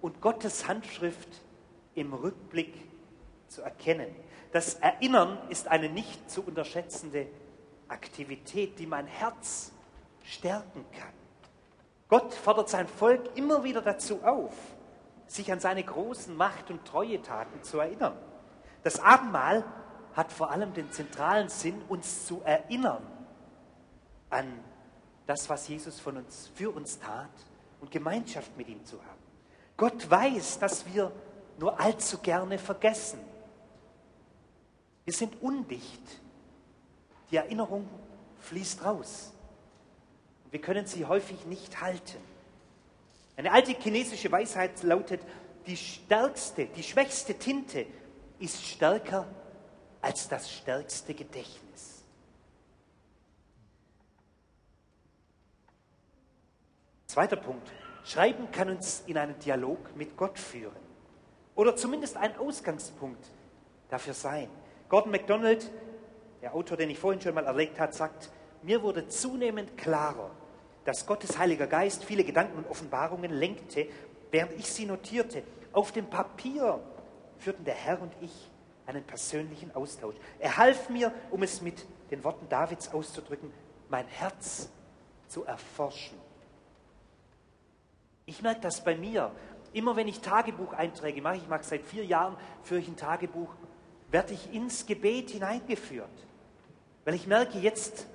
und 0.02 0.20
Gottes 0.20 0.68
Handschrift 0.68 1.40
im 1.94 2.12
Rückblick 2.12 2.74
zu 3.48 3.62
erkennen. 3.62 4.14
Das 4.52 4.74
Erinnern 4.74 5.38
ist 5.48 5.68
eine 5.68 5.88
nicht 5.88 6.30
zu 6.30 6.42
unterschätzende 6.42 7.26
Aktivität, 7.88 8.78
die 8.78 8.86
mein 8.86 9.06
Herz 9.06 9.72
stärken 10.24 10.84
kann. 10.92 11.14
Gott 12.08 12.34
fordert 12.34 12.68
sein 12.68 12.86
Volk 12.86 13.34
immer 13.34 13.64
wieder 13.64 13.80
dazu 13.80 14.22
auf, 14.22 14.52
sich 15.26 15.50
an 15.50 15.58
seine 15.60 15.82
großen 15.82 16.36
Macht- 16.36 16.70
und 16.70 16.84
Treuetaten 16.84 17.62
zu 17.62 17.78
erinnern. 17.78 18.18
Das 18.82 19.00
Abendmahl 19.00 19.64
hat 20.12 20.30
vor 20.30 20.50
allem 20.50 20.74
den 20.74 20.92
zentralen 20.92 21.48
Sinn, 21.48 21.80
uns 21.88 22.26
zu 22.26 22.42
erinnern 22.44 23.06
an 24.28 24.62
das, 25.32 25.48
was 25.48 25.66
Jesus 25.66 25.98
von 25.98 26.18
uns, 26.18 26.50
für 26.54 26.70
uns 26.70 26.98
tat 26.98 27.30
und 27.80 27.90
Gemeinschaft 27.90 28.54
mit 28.58 28.68
ihm 28.68 28.84
zu 28.84 28.98
haben. 28.98 29.22
Gott 29.78 30.10
weiß, 30.10 30.58
dass 30.58 30.84
wir 30.92 31.10
nur 31.58 31.80
allzu 31.80 32.18
gerne 32.18 32.58
vergessen. 32.58 33.18
Wir 35.06 35.14
sind 35.14 35.40
undicht. 35.40 36.02
Die 37.30 37.36
Erinnerung 37.36 37.88
fließt 38.40 38.84
raus. 38.84 39.32
Wir 40.50 40.60
können 40.60 40.86
sie 40.86 41.06
häufig 41.06 41.46
nicht 41.46 41.80
halten. 41.80 42.18
Eine 43.34 43.52
alte 43.52 43.72
chinesische 43.72 44.30
Weisheit 44.30 44.82
lautet, 44.82 45.22
die 45.66 45.78
stärkste, 45.78 46.66
die 46.66 46.82
schwächste 46.82 47.38
Tinte 47.38 47.86
ist 48.38 48.62
stärker 48.62 49.26
als 50.02 50.28
das 50.28 50.52
stärkste 50.52 51.14
Gedächtnis. 51.14 52.01
Zweiter 57.12 57.36
Punkt. 57.36 57.70
Schreiben 58.04 58.50
kann 58.50 58.70
uns 58.70 59.02
in 59.06 59.18
einen 59.18 59.38
Dialog 59.38 59.94
mit 59.96 60.16
Gott 60.16 60.38
führen. 60.38 60.80
Oder 61.54 61.76
zumindest 61.76 62.16
ein 62.16 62.34
Ausgangspunkt 62.38 63.22
dafür 63.90 64.14
sein. 64.14 64.48
Gordon 64.88 65.12
MacDonald, 65.12 65.70
der 66.40 66.54
Autor, 66.54 66.78
den 66.78 66.88
ich 66.88 66.98
vorhin 66.98 67.20
schon 67.20 67.34
mal 67.34 67.44
erlegt 67.44 67.78
habe, 67.78 67.92
sagt, 67.92 68.30
mir 68.62 68.82
wurde 68.82 69.08
zunehmend 69.08 69.76
klarer, 69.76 70.30
dass 70.86 71.04
Gottes 71.04 71.36
Heiliger 71.36 71.66
Geist 71.66 72.02
viele 72.02 72.24
Gedanken 72.24 72.56
und 72.56 72.70
Offenbarungen 72.70 73.30
lenkte, 73.30 73.88
während 74.30 74.58
ich 74.58 74.72
sie 74.72 74.86
notierte. 74.86 75.42
Auf 75.74 75.92
dem 75.92 76.06
Papier 76.06 76.80
führten 77.36 77.66
der 77.66 77.74
Herr 77.74 78.00
und 78.00 78.14
ich 78.22 78.50
einen 78.86 79.04
persönlichen 79.04 79.74
Austausch. 79.74 80.14
Er 80.38 80.56
half 80.56 80.88
mir, 80.88 81.12
um 81.30 81.42
es 81.42 81.60
mit 81.60 81.84
den 82.10 82.24
Worten 82.24 82.48
Davids 82.48 82.90
auszudrücken, 82.90 83.52
mein 83.90 84.06
Herz 84.06 84.70
zu 85.28 85.44
erforschen. 85.44 86.21
Ich 88.26 88.42
merke 88.42 88.60
das 88.60 88.84
bei 88.84 88.96
mir. 88.96 89.32
Immer 89.72 89.96
wenn 89.96 90.08
ich 90.08 90.20
Tagebucheinträge 90.20 91.22
mache, 91.22 91.36
ich 91.36 91.48
mache 91.48 91.64
seit 91.64 91.82
vier 91.82 92.04
Jahren, 92.04 92.36
führe 92.62 92.80
ich 92.80 92.88
ein 92.88 92.96
Tagebuch, 92.96 93.48
werde 94.10 94.34
ich 94.34 94.52
ins 94.52 94.86
Gebet 94.86 95.30
hineingeführt. 95.30 96.10
Weil 97.04 97.14
ich 97.14 97.26
merke, 97.26 97.58
jetzt 97.58 98.06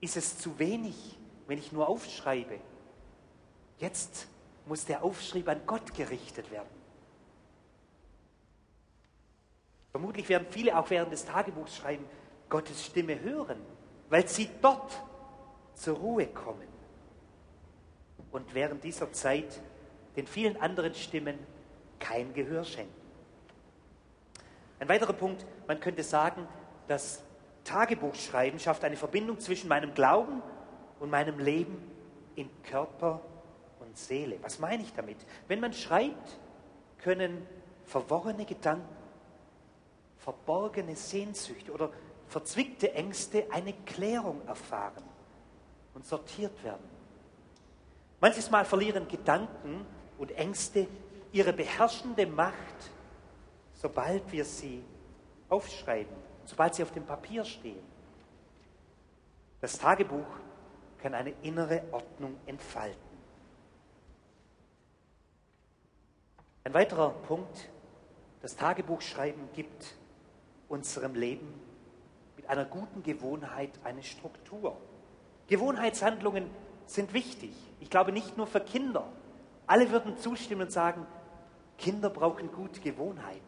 ist 0.00 0.16
es 0.16 0.38
zu 0.38 0.58
wenig, 0.58 1.18
wenn 1.46 1.58
ich 1.58 1.72
nur 1.72 1.88
aufschreibe. 1.88 2.60
Jetzt 3.78 4.28
muss 4.66 4.84
der 4.84 5.02
Aufschrieb 5.02 5.48
an 5.48 5.60
Gott 5.66 5.94
gerichtet 5.94 6.50
werden. 6.50 6.68
Vermutlich 9.90 10.28
werden 10.28 10.46
viele 10.50 10.78
auch 10.78 10.90
während 10.90 11.10
des 11.12 11.24
Tagebuchs 11.24 11.76
schreiben, 11.76 12.04
Gottes 12.50 12.84
Stimme 12.84 13.18
hören, 13.20 13.58
weil 14.10 14.28
sie 14.28 14.48
dort 14.60 15.02
zur 15.74 15.96
Ruhe 15.96 16.26
kommen 16.26 16.75
und 18.36 18.54
während 18.54 18.84
dieser 18.84 19.10
Zeit 19.12 19.62
den 20.14 20.26
vielen 20.26 20.60
anderen 20.60 20.94
Stimmen 20.94 21.38
kein 21.98 22.34
Gehör 22.34 22.64
schenken. 22.64 22.92
Ein 24.78 24.90
weiterer 24.90 25.14
Punkt, 25.14 25.46
man 25.66 25.80
könnte 25.80 26.02
sagen, 26.02 26.46
das 26.86 27.22
Tagebuchschreiben 27.64 28.60
schafft 28.60 28.84
eine 28.84 28.96
Verbindung 28.96 29.40
zwischen 29.40 29.68
meinem 29.68 29.94
Glauben 29.94 30.42
und 31.00 31.08
meinem 31.08 31.38
Leben 31.38 31.90
in 32.34 32.50
Körper 32.62 33.22
und 33.80 33.96
Seele. 33.96 34.36
Was 34.42 34.58
meine 34.58 34.82
ich 34.82 34.92
damit? 34.92 35.16
Wenn 35.48 35.60
man 35.60 35.72
schreibt, 35.72 36.38
können 36.98 37.46
verworrene 37.86 38.44
Gedanken, 38.44 38.94
verborgene 40.18 40.94
Sehnsüchte 40.94 41.72
oder 41.72 41.90
verzwickte 42.28 42.92
Ängste 42.92 43.46
eine 43.50 43.72
Klärung 43.86 44.46
erfahren 44.46 45.04
und 45.94 46.04
sortiert 46.04 46.62
werden. 46.62 46.95
Manches 48.20 48.50
Mal 48.50 48.64
verlieren 48.64 49.08
Gedanken 49.08 49.84
und 50.18 50.32
Ängste 50.32 50.86
ihre 51.32 51.52
beherrschende 51.52 52.26
Macht, 52.26 52.90
sobald 53.74 54.30
wir 54.32 54.44
sie 54.44 54.82
aufschreiben, 55.48 56.16
sobald 56.44 56.74
sie 56.74 56.82
auf 56.82 56.92
dem 56.92 57.04
Papier 57.04 57.44
stehen. 57.44 57.84
Das 59.60 59.78
Tagebuch 59.78 60.26
kann 60.98 61.14
eine 61.14 61.34
innere 61.42 61.82
Ordnung 61.92 62.36
entfalten. 62.46 62.96
Ein 66.64 66.74
weiterer 66.74 67.10
Punkt, 67.10 67.68
das 68.42 68.56
Tagebuchschreiben 68.56 69.50
gibt 69.54 69.94
unserem 70.68 71.14
Leben 71.14 71.60
mit 72.36 72.48
einer 72.48 72.64
guten 72.64 73.02
Gewohnheit 73.02 73.70
eine 73.84 74.02
Struktur. 74.02 74.76
Gewohnheitshandlungen 75.48 76.50
sind 76.86 77.12
wichtig. 77.12 77.52
Ich 77.80 77.90
glaube 77.90 78.12
nicht 78.12 78.36
nur 78.36 78.46
für 78.46 78.60
Kinder. 78.60 79.06
Alle 79.66 79.90
würden 79.90 80.16
zustimmen 80.18 80.62
und 80.62 80.72
sagen, 80.72 81.06
Kinder 81.78 82.10
brauchen 82.10 82.50
gute 82.52 82.80
Gewohnheiten. 82.80 83.40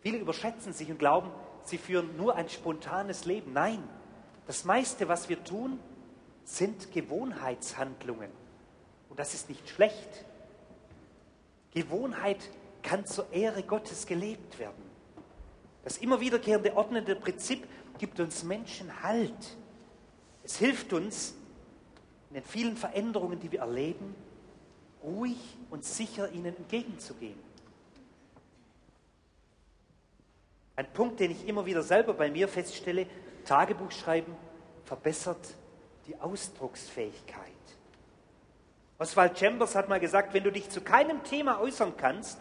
Viele 0.00 0.18
überschätzen 0.18 0.72
sich 0.72 0.90
und 0.90 0.98
glauben, 0.98 1.30
sie 1.64 1.78
führen 1.78 2.16
nur 2.16 2.34
ein 2.34 2.48
spontanes 2.48 3.24
Leben. 3.24 3.52
Nein, 3.52 3.82
das 4.46 4.64
meiste, 4.64 5.08
was 5.08 5.28
wir 5.28 5.42
tun, 5.44 5.78
sind 6.44 6.90
Gewohnheitshandlungen. 6.92 8.30
Und 9.08 9.18
das 9.18 9.34
ist 9.34 9.48
nicht 9.48 9.68
schlecht. 9.68 10.24
Gewohnheit 11.72 12.38
kann 12.82 13.06
zur 13.06 13.32
Ehre 13.32 13.62
Gottes 13.62 14.06
gelebt 14.06 14.58
werden. 14.58 14.82
Das 15.84 15.98
immer 15.98 16.20
wiederkehrende 16.20 16.76
ordnende 16.76 17.14
Prinzip 17.14 17.66
gibt 17.98 18.18
uns 18.20 18.42
Menschen 18.42 19.02
Halt. 19.02 19.56
Es 20.42 20.56
hilft 20.56 20.92
uns, 20.92 21.34
in 22.32 22.40
den 22.40 22.44
vielen 22.44 22.78
Veränderungen, 22.78 23.38
die 23.38 23.52
wir 23.52 23.60
erleben, 23.60 24.14
ruhig 25.04 25.36
und 25.68 25.84
sicher 25.84 26.30
ihnen 26.30 26.56
entgegenzugehen. 26.56 27.38
Ein 30.76 30.90
Punkt, 30.94 31.20
den 31.20 31.30
ich 31.30 31.46
immer 31.46 31.66
wieder 31.66 31.82
selber 31.82 32.14
bei 32.14 32.30
mir 32.30 32.48
feststelle, 32.48 33.06
Tagebuchschreiben 33.44 34.34
verbessert 34.86 35.46
die 36.06 36.18
Ausdrucksfähigkeit. 36.18 37.52
Oswald 38.98 39.38
Chambers 39.38 39.74
hat 39.74 39.90
mal 39.90 40.00
gesagt, 40.00 40.32
wenn 40.32 40.44
du 40.44 40.52
dich 40.52 40.70
zu 40.70 40.80
keinem 40.80 41.22
Thema 41.24 41.60
äußern 41.60 41.98
kannst, 41.98 42.38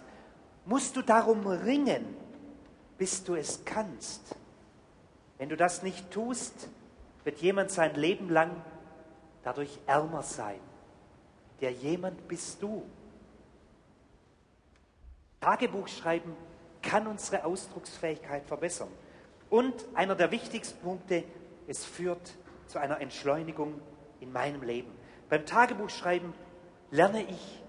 musst 0.65 0.95
du 0.95 1.01
darum 1.01 1.45
ringen, 1.45 2.15
bis 2.97 3.25
du 3.25 3.35
es 3.35 3.65
kannst. 3.65 4.37
Wenn 5.37 5.49
du 5.49 5.57
das 5.57 5.83
nicht 5.83 6.11
tust, 6.11 6.69
wird 7.25 7.39
jemand 7.39 7.71
sein 7.71 7.95
Leben 7.95 8.29
lang 8.29 8.51
dadurch 9.43 9.79
ärmer 9.85 10.23
sein. 10.23 10.59
Der 11.61 11.71
jemand 11.71 12.27
bist 12.27 12.61
du. 12.61 12.83
Tagebuch 15.39 15.87
schreiben 15.87 16.35
kann 16.81 17.07
unsere 17.07 17.45
Ausdrucksfähigkeit 17.45 18.45
verbessern. 18.45 18.89
Und 19.49 19.85
einer 19.95 20.15
der 20.15 20.31
wichtigsten 20.31 20.79
Punkte, 20.81 21.23
es 21.67 21.85
führt 21.85 22.33
zu 22.67 22.79
einer 22.79 23.01
Entschleunigung 23.01 23.81
in 24.19 24.31
meinem 24.31 24.63
Leben. 24.63 24.91
Beim 25.29 25.45
Tagebuchschreiben 25.45 26.33
lerne 26.89 27.23
ich 27.23 27.63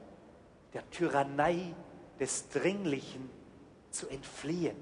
der 0.75 0.89
Tyrannei 0.91 1.75
des 2.21 2.49
Dringlichen 2.49 3.31
zu 3.91 4.09
entfliehen. 4.09 4.77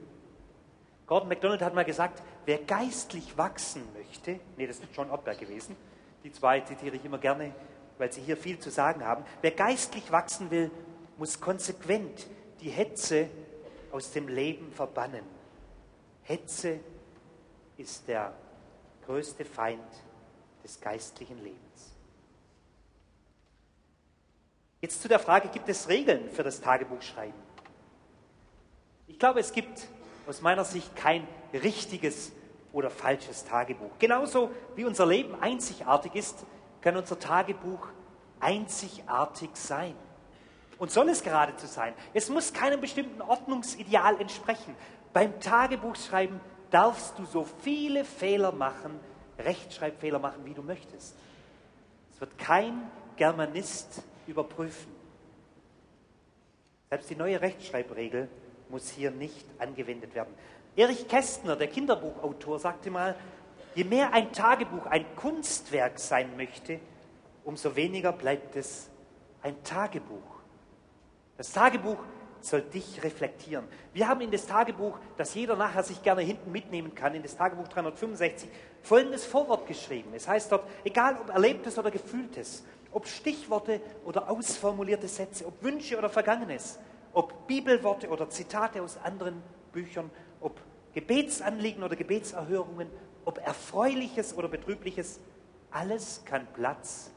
Gordon 1.06 1.28
MacDonald 1.28 1.62
hat 1.62 1.74
mal 1.74 1.84
gesagt, 1.84 2.22
wer 2.46 2.58
geistlich 2.58 3.36
wachsen 3.36 3.82
möchte, 3.94 4.38
nee, 4.56 4.66
das 4.66 4.78
ist 4.78 4.88
John 4.94 5.10
Ottberg 5.10 5.38
gewesen, 5.38 5.76
die 6.24 6.32
zwei 6.32 6.60
zitiere 6.60 6.96
ich 6.96 7.04
immer 7.04 7.18
gerne, 7.18 7.52
weil 7.98 8.12
sie 8.12 8.20
hier 8.20 8.36
viel 8.36 8.58
zu 8.58 8.70
sagen 8.70 9.04
haben, 9.04 9.24
wer 9.42 9.50
geistlich 9.50 10.10
wachsen 10.10 10.50
will, 10.50 10.70
muss 11.18 11.40
konsequent 11.40 12.26
die 12.60 12.70
Hetze 12.70 13.28
aus 13.92 14.12
dem 14.12 14.28
Leben 14.28 14.72
verbannen. 14.72 15.24
Hetze 16.22 16.80
ist 17.76 18.06
der 18.08 18.32
größte 19.06 19.44
Feind 19.44 19.80
des 20.62 20.80
geistlichen 20.80 21.38
Lebens. 21.42 21.94
Jetzt 24.80 25.02
zu 25.02 25.08
der 25.08 25.18
Frage, 25.18 25.48
gibt 25.48 25.68
es 25.68 25.88
Regeln 25.88 26.30
für 26.30 26.42
das 26.42 26.60
Tagebuchschreiben? 26.60 27.50
Ich 29.08 29.18
glaube, 29.18 29.40
es 29.40 29.52
gibt 29.52 29.88
aus 30.26 30.40
meiner 30.40 30.64
Sicht 30.64 30.94
kein 30.96 31.26
richtiges 31.52 32.32
oder 32.72 32.90
falsches 32.90 33.44
Tagebuch. 33.44 33.90
Genauso 33.98 34.50
wie 34.76 34.84
unser 34.84 35.06
Leben 35.06 35.34
einzigartig 35.40 36.14
ist, 36.14 36.44
kann 36.80 36.96
unser 36.96 37.18
Tagebuch 37.18 37.88
einzigartig 38.38 39.50
sein. 39.54 39.94
Und 40.78 40.90
soll 40.90 41.10
es 41.10 41.22
geradezu 41.22 41.66
sein. 41.66 41.92
Es 42.14 42.30
muss 42.30 42.52
keinem 42.52 42.80
bestimmten 42.80 43.20
Ordnungsideal 43.20 44.20
entsprechen. 44.20 44.74
Beim 45.12 45.38
Tagebuchschreiben 45.40 46.40
darfst 46.70 47.18
du 47.18 47.24
so 47.26 47.46
viele 47.62 48.04
Fehler 48.04 48.52
machen, 48.52 48.98
Rechtschreibfehler 49.38 50.18
machen, 50.18 50.44
wie 50.44 50.54
du 50.54 50.62
möchtest. 50.62 51.14
Es 52.12 52.20
wird 52.20 52.38
kein 52.38 52.90
Germanist 53.16 54.02
überprüfen. 54.26 54.92
Selbst 56.88 57.10
die 57.10 57.16
neue 57.16 57.40
Rechtschreibregel 57.40 58.28
muss 58.68 58.88
hier 58.88 59.10
nicht 59.10 59.46
angewendet 59.58 60.14
werden. 60.14 60.32
Erich 60.76 61.08
Kästner, 61.08 61.56
der 61.56 61.66
Kinderbuchautor, 61.66 62.58
sagte 62.58 62.90
mal, 62.90 63.16
je 63.74 63.84
mehr 63.84 64.12
ein 64.12 64.32
Tagebuch 64.32 64.86
ein 64.86 65.04
Kunstwerk 65.16 65.98
sein 65.98 66.36
möchte, 66.36 66.80
umso 67.44 67.74
weniger 67.74 68.12
bleibt 68.12 68.56
es 68.56 68.88
ein 69.42 69.62
Tagebuch. 69.64 70.40
Das 71.36 71.52
Tagebuch 71.52 71.98
soll 72.40 72.62
dich 72.62 73.02
reflektieren. 73.02 73.66
Wir 73.92 74.08
haben 74.08 74.20
in 74.20 74.30
das 74.30 74.46
Tagebuch, 74.46 74.98
das 75.16 75.34
jeder 75.34 75.56
nachher 75.56 75.82
sich 75.82 76.02
gerne 76.02 76.22
hinten 76.22 76.52
mitnehmen 76.52 76.94
kann, 76.94 77.14
in 77.14 77.22
das 77.22 77.36
Tagebuch 77.36 77.68
365, 77.68 78.48
folgendes 78.82 79.26
Vorwort 79.26 79.66
geschrieben. 79.66 80.10
Es 80.14 80.28
heißt 80.28 80.52
dort, 80.52 80.64
egal 80.84 81.16
ob 81.20 81.30
Erlebtes 81.30 81.78
oder 81.78 81.90
Gefühltes, 81.90 82.64
ob 82.92 83.06
Stichworte 83.06 83.80
oder 84.04 84.30
ausformulierte 84.30 85.08
Sätze, 85.08 85.46
ob 85.46 85.62
Wünsche 85.62 85.98
oder 85.98 86.08
Vergangenes, 86.08 86.78
ob 87.12 87.46
Bibelworte 87.46 88.08
oder 88.08 88.30
Zitate 88.30 88.82
aus 88.82 88.98
anderen 89.02 89.42
Büchern, 89.72 90.10
Gebetsanliegen 90.94 91.82
oder 91.82 91.96
Gebetserhörungen, 91.96 92.88
ob 93.24 93.38
Erfreuliches 93.38 94.36
oder 94.36 94.48
Betrübliches, 94.48 95.20
alles 95.70 96.22
kann 96.24 96.46
Platz 96.52 97.10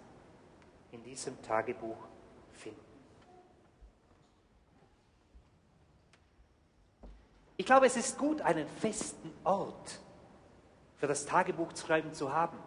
in 0.92 1.04
diesem 1.04 1.42
Tagebuch 1.42 1.98
finden. 2.52 2.80
Ich 7.58 7.66
glaube, 7.66 7.86
es 7.86 7.98
ist 7.98 8.18
gut, 8.18 8.42
einen 8.42 8.68
festen 8.68 9.32
Ort 9.44 10.00
für 10.98 11.08
das 11.08 11.26
Tagebuchschreiben 11.26 12.14
zu 12.14 12.34
haben. 12.34 12.58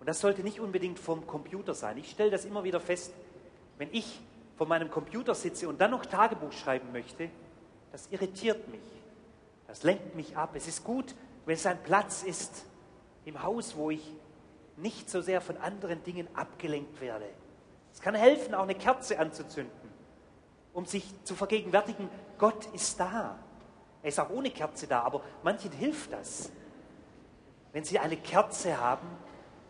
Und 0.00 0.08
das 0.08 0.20
sollte 0.20 0.42
nicht 0.42 0.60
unbedingt 0.60 0.98
vom 0.98 1.26
Computer 1.26 1.74
sein. 1.74 1.98
Ich 1.98 2.10
stelle 2.10 2.30
das 2.30 2.44
immer 2.44 2.64
wieder 2.64 2.80
fest, 2.80 3.12
wenn 3.76 3.88
ich 3.92 4.20
vor 4.56 4.66
meinem 4.66 4.90
Computer 4.90 5.34
sitze 5.34 5.68
und 5.68 5.80
dann 5.80 5.92
noch 5.92 6.04
Tagebuch 6.04 6.52
schreiben 6.52 6.90
möchte, 6.92 7.30
das 7.92 8.08
irritiert 8.10 8.68
mich. 8.68 8.80
Das 9.68 9.84
lenkt 9.84 10.16
mich 10.16 10.36
ab. 10.36 10.50
Es 10.54 10.66
ist 10.66 10.82
gut, 10.82 11.14
wenn 11.46 11.54
es 11.54 11.66
ein 11.66 11.80
Platz 11.82 12.24
ist 12.24 12.64
im 13.24 13.42
Haus, 13.42 13.76
wo 13.76 13.90
ich 13.90 14.14
nicht 14.76 15.08
so 15.08 15.20
sehr 15.20 15.40
von 15.40 15.56
anderen 15.58 16.02
Dingen 16.02 16.26
abgelenkt 16.34 17.00
werde. 17.00 17.26
Es 17.92 18.00
kann 18.00 18.14
helfen, 18.14 18.54
auch 18.54 18.62
eine 18.62 18.74
Kerze 18.74 19.18
anzuzünden, 19.18 19.90
um 20.72 20.86
sich 20.86 21.04
zu 21.24 21.34
vergegenwärtigen, 21.34 22.08
Gott 22.38 22.66
ist 22.74 22.98
da. 22.98 23.38
Er 24.02 24.08
ist 24.08 24.18
auch 24.20 24.30
ohne 24.30 24.50
Kerze 24.50 24.86
da, 24.86 25.02
aber 25.02 25.22
manchen 25.42 25.72
hilft 25.72 26.12
das. 26.12 26.50
Wenn 27.72 27.84
sie 27.84 27.98
eine 27.98 28.16
Kerze 28.16 28.80
haben, 28.80 29.06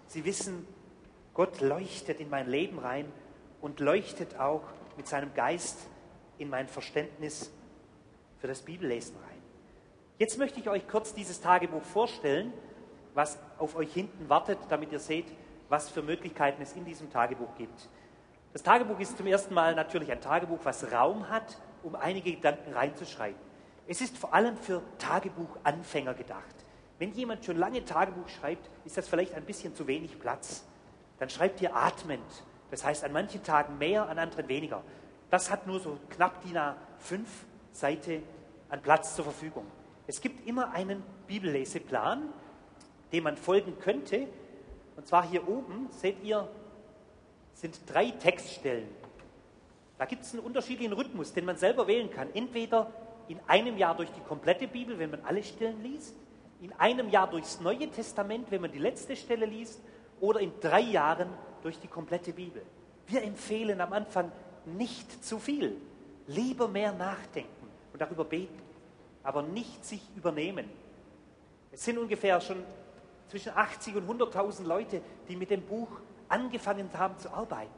sie 0.06 0.24
wissen, 0.24 0.66
Gott 1.34 1.60
leuchtet 1.60 2.20
in 2.20 2.30
mein 2.30 2.48
Leben 2.48 2.78
rein 2.78 3.10
und 3.60 3.80
leuchtet 3.80 4.38
auch 4.38 4.62
mit 4.96 5.08
seinem 5.08 5.34
Geist 5.34 5.78
in 6.36 6.50
mein 6.50 6.68
Verständnis 6.68 7.50
für 8.38 8.46
das 8.46 8.62
Bibellesen 8.62 9.16
rein. 9.16 9.27
Jetzt 10.18 10.38
möchte 10.38 10.60
ich 10.60 10.68
euch 10.68 10.86
kurz 10.88 11.14
dieses 11.14 11.40
Tagebuch 11.40 11.82
vorstellen, 11.82 12.52
was 13.14 13.38
auf 13.58 13.76
euch 13.76 13.92
hinten 13.92 14.28
wartet, 14.28 14.58
damit 14.68 14.92
ihr 14.92 14.98
seht, 14.98 15.26
was 15.68 15.88
für 15.88 16.02
Möglichkeiten 16.02 16.60
es 16.60 16.72
in 16.74 16.84
diesem 16.84 17.10
Tagebuch 17.10 17.54
gibt. 17.56 17.88
Das 18.52 18.62
Tagebuch 18.62 18.98
ist 18.98 19.16
zum 19.16 19.26
ersten 19.26 19.54
Mal 19.54 19.74
natürlich 19.74 20.10
ein 20.10 20.20
Tagebuch, 20.20 20.58
was 20.64 20.90
Raum 20.92 21.28
hat, 21.28 21.58
um 21.82 21.94
einige 21.94 22.32
Gedanken 22.32 22.72
reinzuschreiben. 22.72 23.40
Es 23.86 24.00
ist 24.00 24.18
vor 24.18 24.34
allem 24.34 24.56
für 24.56 24.82
Tagebuchanfänger 24.98 26.14
gedacht. 26.14 26.54
Wenn 26.98 27.12
jemand 27.12 27.44
schon 27.44 27.56
lange 27.56 27.84
Tagebuch 27.84 28.28
schreibt, 28.28 28.68
ist 28.84 28.96
das 28.96 29.08
vielleicht 29.08 29.34
ein 29.34 29.44
bisschen 29.44 29.74
zu 29.74 29.86
wenig 29.86 30.18
Platz. 30.18 30.64
Dann 31.18 31.30
schreibt 31.30 31.62
ihr 31.62 31.74
atmend 31.74 32.44
das 32.70 32.84
heißt, 32.84 33.04
an 33.04 33.12
manchen 33.12 33.42
Tagen 33.42 33.78
mehr, 33.78 34.08
an 34.08 34.18
anderen 34.18 34.48
weniger. 34.48 34.82
Das 35.30 35.50
hat 35.50 35.66
nur 35.66 35.80
so 35.80 35.98
knapp 36.10 36.42
die 36.42 36.54
A5 36.54 37.24
Seite 37.72 38.22
an 38.68 38.82
Platz 38.82 39.14
zur 39.14 39.24
Verfügung. 39.24 39.66
Es 40.08 40.22
gibt 40.22 40.48
immer 40.48 40.72
einen 40.72 41.02
Bibelleseplan, 41.26 42.30
dem 43.12 43.24
man 43.24 43.36
folgen 43.36 43.78
könnte. 43.78 44.26
Und 44.96 45.06
zwar 45.06 45.28
hier 45.28 45.46
oben, 45.46 45.88
seht 45.90 46.24
ihr, 46.24 46.48
sind 47.52 47.78
drei 47.86 48.10
Textstellen. 48.12 48.88
Da 49.98 50.06
gibt 50.06 50.22
es 50.22 50.32
einen 50.32 50.42
unterschiedlichen 50.42 50.94
Rhythmus, 50.94 51.34
den 51.34 51.44
man 51.44 51.58
selber 51.58 51.86
wählen 51.86 52.10
kann. 52.10 52.28
Entweder 52.32 52.90
in 53.28 53.38
einem 53.46 53.76
Jahr 53.76 53.94
durch 53.94 54.10
die 54.12 54.20
komplette 54.22 54.66
Bibel, 54.66 54.98
wenn 54.98 55.10
man 55.10 55.20
alle 55.24 55.42
Stellen 55.42 55.82
liest, 55.82 56.16
in 56.62 56.72
einem 56.72 57.10
Jahr 57.10 57.28
durchs 57.28 57.60
Neue 57.60 57.90
Testament, 57.90 58.50
wenn 58.50 58.62
man 58.62 58.72
die 58.72 58.78
letzte 58.78 59.14
Stelle 59.14 59.44
liest, 59.44 59.78
oder 60.20 60.40
in 60.40 60.52
drei 60.60 60.80
Jahren 60.80 61.28
durch 61.62 61.78
die 61.78 61.86
komplette 61.86 62.32
Bibel. 62.32 62.62
Wir 63.06 63.22
empfehlen 63.22 63.78
am 63.82 63.92
Anfang 63.92 64.32
nicht 64.64 65.22
zu 65.22 65.38
viel, 65.38 65.76
lieber 66.26 66.66
mehr 66.66 66.92
nachdenken 66.92 67.68
und 67.92 68.00
darüber 68.00 68.24
beten, 68.24 68.67
aber 69.22 69.42
nicht 69.42 69.84
sich 69.84 70.02
übernehmen. 70.16 70.68
Es 71.72 71.84
sind 71.84 71.98
ungefähr 71.98 72.40
schon 72.40 72.62
zwischen 73.28 73.52
80 73.54 73.96
und 73.96 74.08
100.000 74.08 74.64
Leute, 74.64 75.02
die 75.28 75.36
mit 75.36 75.50
dem 75.50 75.62
Buch 75.62 75.88
angefangen 76.28 76.88
haben 76.94 77.18
zu 77.18 77.30
arbeiten. 77.30 77.70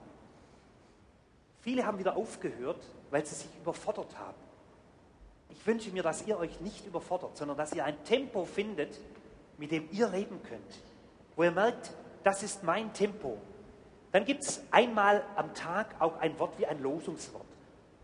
Viele 1.60 1.84
haben 1.84 1.98
wieder 1.98 2.16
aufgehört, 2.16 2.82
weil 3.10 3.24
sie 3.26 3.34
sich 3.34 3.50
überfordert 3.60 4.16
haben. 4.18 4.38
Ich 5.50 5.66
wünsche 5.66 5.90
mir, 5.90 6.02
dass 6.02 6.26
ihr 6.26 6.38
euch 6.38 6.60
nicht 6.60 6.86
überfordert, 6.86 7.36
sondern 7.36 7.56
dass 7.56 7.72
ihr 7.72 7.84
ein 7.84 8.02
Tempo 8.04 8.44
findet, 8.44 8.98
mit 9.58 9.72
dem 9.72 9.88
ihr 9.92 10.08
leben 10.08 10.40
könnt, 10.42 10.80
wo 11.36 11.42
ihr 11.42 11.50
merkt, 11.50 11.92
das 12.24 12.42
ist 12.42 12.62
mein 12.64 12.92
Tempo. 12.94 13.36
Dann 14.12 14.24
gibt 14.24 14.42
es 14.42 14.62
einmal 14.70 15.24
am 15.36 15.52
Tag 15.54 15.94
auch 16.00 16.18
ein 16.18 16.38
Wort 16.38 16.58
wie 16.58 16.66
ein 16.66 16.82
Losungswort, 16.82 17.44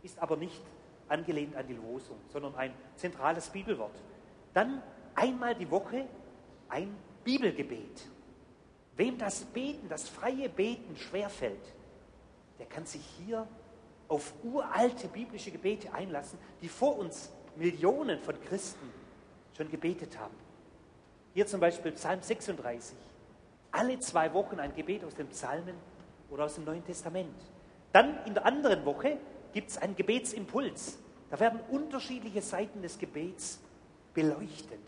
ist 0.02 0.18
aber 0.18 0.36
nicht 0.36 0.60
angelehnt 1.08 1.56
an 1.56 1.66
die 1.66 1.74
Losung, 1.74 2.18
sondern 2.28 2.54
ein 2.56 2.72
zentrales 2.96 3.48
Bibelwort. 3.48 3.94
Dann 4.54 4.82
einmal 5.14 5.54
die 5.54 5.70
Woche 5.70 6.06
ein 6.68 6.96
Bibelgebet. 7.24 8.08
Wem 8.96 9.18
das 9.18 9.44
Beten, 9.44 9.88
das 9.88 10.08
freie 10.08 10.48
Beten 10.48 10.96
schwerfällt, 10.96 11.74
der 12.58 12.66
kann 12.66 12.86
sich 12.86 13.04
hier 13.24 13.46
auf 14.08 14.32
uralte 14.42 15.08
biblische 15.08 15.50
Gebete 15.50 15.92
einlassen, 15.92 16.38
die 16.62 16.68
vor 16.68 16.98
uns 16.98 17.30
Millionen 17.56 18.20
von 18.20 18.40
Christen 18.40 18.90
schon 19.56 19.70
gebetet 19.70 20.18
haben. 20.18 20.34
Hier 21.34 21.46
zum 21.46 21.60
Beispiel 21.60 21.92
Psalm 21.92 22.22
36 22.22 22.96
alle 23.76 23.98
zwei 23.98 24.32
Wochen 24.32 24.58
ein 24.58 24.74
Gebet 24.74 25.04
aus 25.04 25.14
den 25.14 25.28
Psalmen 25.28 25.76
oder 26.30 26.44
aus 26.44 26.54
dem 26.54 26.64
Neuen 26.64 26.84
Testament. 26.84 27.36
Dann 27.92 28.24
in 28.24 28.34
der 28.34 28.46
anderen 28.46 28.84
Woche 28.84 29.18
gibt 29.56 29.70
es 29.70 29.78
einen 29.78 29.96
Gebetsimpuls. 29.96 30.98
Da 31.30 31.40
werden 31.40 31.58
unterschiedliche 31.70 32.42
Seiten 32.42 32.82
des 32.82 32.98
Gebets 32.98 33.58
beleuchtet. 34.12 34.82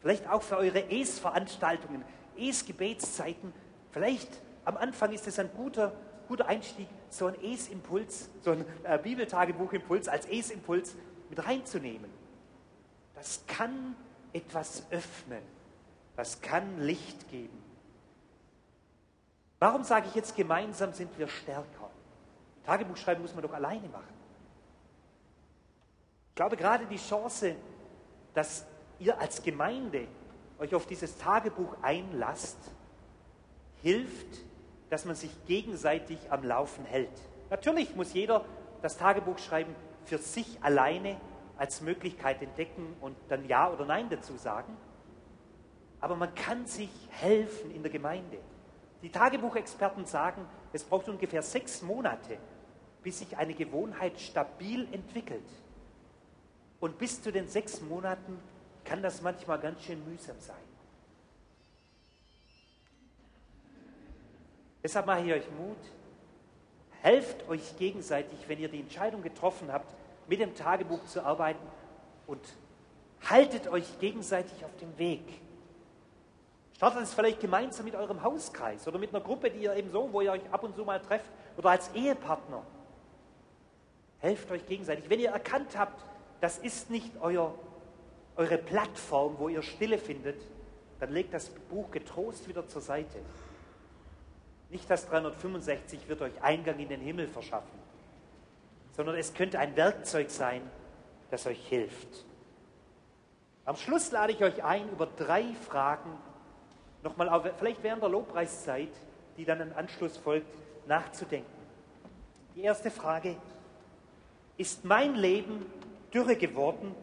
Vielleicht 0.00 0.28
auch 0.28 0.42
für 0.42 0.58
eure 0.58 0.90
Es-Veranstaltungen, 0.90 2.04
Es-Gebetszeiten. 2.36 3.50
Vielleicht 3.90 4.42
am 4.66 4.76
Anfang 4.76 5.10
ist 5.14 5.26
es 5.26 5.38
ein 5.38 5.48
guter, 5.56 5.94
guter 6.28 6.46
Einstieg, 6.48 6.86
so 7.08 7.28
ein 7.28 7.34
Es-Impuls, 7.42 8.28
so 8.42 8.50
ein 8.50 8.66
äh, 8.84 8.98
Bibeltagebuchimpuls 8.98 10.08
als 10.08 10.26
Es-Impuls 10.26 10.94
mit 11.30 11.42
reinzunehmen. 11.42 12.10
Das 13.14 13.42
kann 13.46 13.96
etwas 14.34 14.82
öffnen. 14.90 15.42
Das 16.14 16.42
kann 16.42 16.82
Licht 16.82 17.30
geben. 17.30 17.58
Warum 19.58 19.82
sage 19.82 20.08
ich 20.08 20.14
jetzt, 20.14 20.36
gemeinsam 20.36 20.92
sind 20.92 21.18
wir 21.18 21.26
stärker? 21.26 21.77
Tagebuch 22.68 22.98
schreiben 22.98 23.22
muss 23.22 23.32
man 23.34 23.42
doch 23.42 23.54
alleine 23.54 23.88
machen. 23.88 24.12
Ich 26.28 26.34
glaube, 26.34 26.54
gerade 26.58 26.84
die 26.84 26.98
Chance, 26.98 27.56
dass 28.34 28.66
ihr 28.98 29.18
als 29.18 29.42
Gemeinde 29.42 30.06
euch 30.58 30.74
auf 30.74 30.84
dieses 30.84 31.16
Tagebuch 31.16 31.78
einlasst, 31.80 32.58
hilft, 33.80 34.44
dass 34.90 35.06
man 35.06 35.16
sich 35.16 35.30
gegenseitig 35.46 36.18
am 36.30 36.44
Laufen 36.44 36.84
hält. 36.84 37.08
Natürlich 37.48 37.96
muss 37.96 38.12
jeder 38.12 38.44
das 38.82 38.98
Tagebuch 38.98 39.38
schreiben 39.38 39.74
für 40.04 40.18
sich 40.18 40.62
alleine 40.62 41.18
als 41.56 41.80
Möglichkeit 41.80 42.42
entdecken 42.42 42.96
und 43.00 43.16
dann 43.28 43.48
Ja 43.48 43.72
oder 43.72 43.86
Nein 43.86 44.10
dazu 44.10 44.36
sagen. 44.36 44.76
Aber 46.00 46.16
man 46.16 46.34
kann 46.34 46.66
sich 46.66 46.90
helfen 47.12 47.74
in 47.74 47.82
der 47.82 47.90
Gemeinde. 47.90 48.38
Die 49.00 49.10
Tagebuchexperten 49.10 50.04
sagen, 50.04 50.44
es 50.74 50.84
braucht 50.84 51.08
ungefähr 51.08 51.42
sechs 51.42 51.80
Monate, 51.80 52.36
bis 53.02 53.18
sich 53.18 53.36
eine 53.36 53.54
Gewohnheit 53.54 54.18
stabil 54.20 54.86
entwickelt. 54.92 55.48
Und 56.80 56.98
bis 56.98 57.22
zu 57.22 57.32
den 57.32 57.48
sechs 57.48 57.80
Monaten 57.80 58.38
kann 58.84 59.02
das 59.02 59.22
manchmal 59.22 59.58
ganz 59.58 59.82
schön 59.82 60.02
mühsam 60.08 60.36
sein. 60.40 60.56
Deshalb 64.82 65.06
mache 65.06 65.22
ich 65.22 65.32
euch 65.32 65.50
Mut. 65.58 65.76
Helft 67.02 67.48
euch 67.48 67.76
gegenseitig, 67.78 68.38
wenn 68.48 68.58
ihr 68.58 68.68
die 68.68 68.80
Entscheidung 68.80 69.22
getroffen 69.22 69.72
habt, 69.72 69.94
mit 70.26 70.40
dem 70.40 70.54
Tagebuch 70.54 71.04
zu 71.06 71.24
arbeiten 71.24 71.66
und 72.26 72.40
haltet 73.28 73.68
euch 73.68 73.98
gegenseitig 73.98 74.64
auf 74.64 74.76
dem 74.76 74.96
Weg. 74.98 75.22
Startet 76.76 77.02
es 77.02 77.14
vielleicht 77.14 77.40
gemeinsam 77.40 77.86
mit 77.86 77.96
eurem 77.96 78.22
Hauskreis 78.22 78.86
oder 78.86 78.98
mit 78.98 79.10
einer 79.10 79.22
Gruppe, 79.22 79.50
die 79.50 79.64
ihr 79.64 79.74
eben 79.74 79.90
so, 79.90 80.12
wo 80.12 80.20
ihr 80.20 80.32
euch 80.32 80.52
ab 80.52 80.62
und 80.62 80.76
zu 80.76 80.84
mal 80.84 81.00
trefft 81.00 81.30
oder 81.56 81.70
als 81.70 81.92
Ehepartner. 81.94 82.62
Helft 84.20 84.50
euch 84.50 84.66
gegenseitig. 84.66 85.08
Wenn 85.08 85.20
ihr 85.20 85.30
erkannt 85.30 85.78
habt, 85.78 86.04
das 86.40 86.58
ist 86.58 86.90
nicht 86.90 87.12
euer, 87.20 87.54
eure 88.36 88.58
Plattform, 88.58 89.36
wo 89.38 89.48
ihr 89.48 89.62
Stille 89.62 89.98
findet, 89.98 90.40
dann 91.00 91.12
legt 91.12 91.32
das 91.34 91.48
Buch 91.48 91.90
getrost 91.90 92.48
wieder 92.48 92.66
zur 92.66 92.82
Seite. 92.82 93.18
Nicht 94.70 94.90
das 94.90 95.08
365 95.08 96.08
wird 96.08 96.20
euch 96.20 96.42
Eingang 96.42 96.78
in 96.78 96.88
den 96.88 97.00
Himmel 97.00 97.28
verschaffen, 97.28 97.78
sondern 98.92 99.16
es 99.16 99.32
könnte 99.32 99.58
ein 99.58 99.76
Werkzeug 99.76 100.30
sein, 100.30 100.62
das 101.30 101.46
euch 101.46 101.66
hilft. 101.68 102.24
Am 103.64 103.76
Schluss 103.76 104.10
lade 104.10 104.32
ich 104.32 104.42
euch 104.42 104.64
ein, 104.64 104.88
über 104.90 105.06
drei 105.06 105.44
Fragen 105.68 106.10
nochmal, 107.02 107.52
vielleicht 107.58 107.82
während 107.82 108.02
der 108.02 108.08
Lobpreiszeit, 108.10 108.90
die 109.36 109.44
dann 109.44 109.60
im 109.60 109.76
Anschluss 109.76 110.16
folgt, 110.16 110.52
nachzudenken. 110.86 111.46
Die 112.54 112.62
erste 112.62 112.90
Frage, 112.90 113.30
ist 113.30 113.38
mein 114.84 115.14
Leben 115.14 115.64
dürre 116.12 116.36
geworden, 116.36 116.94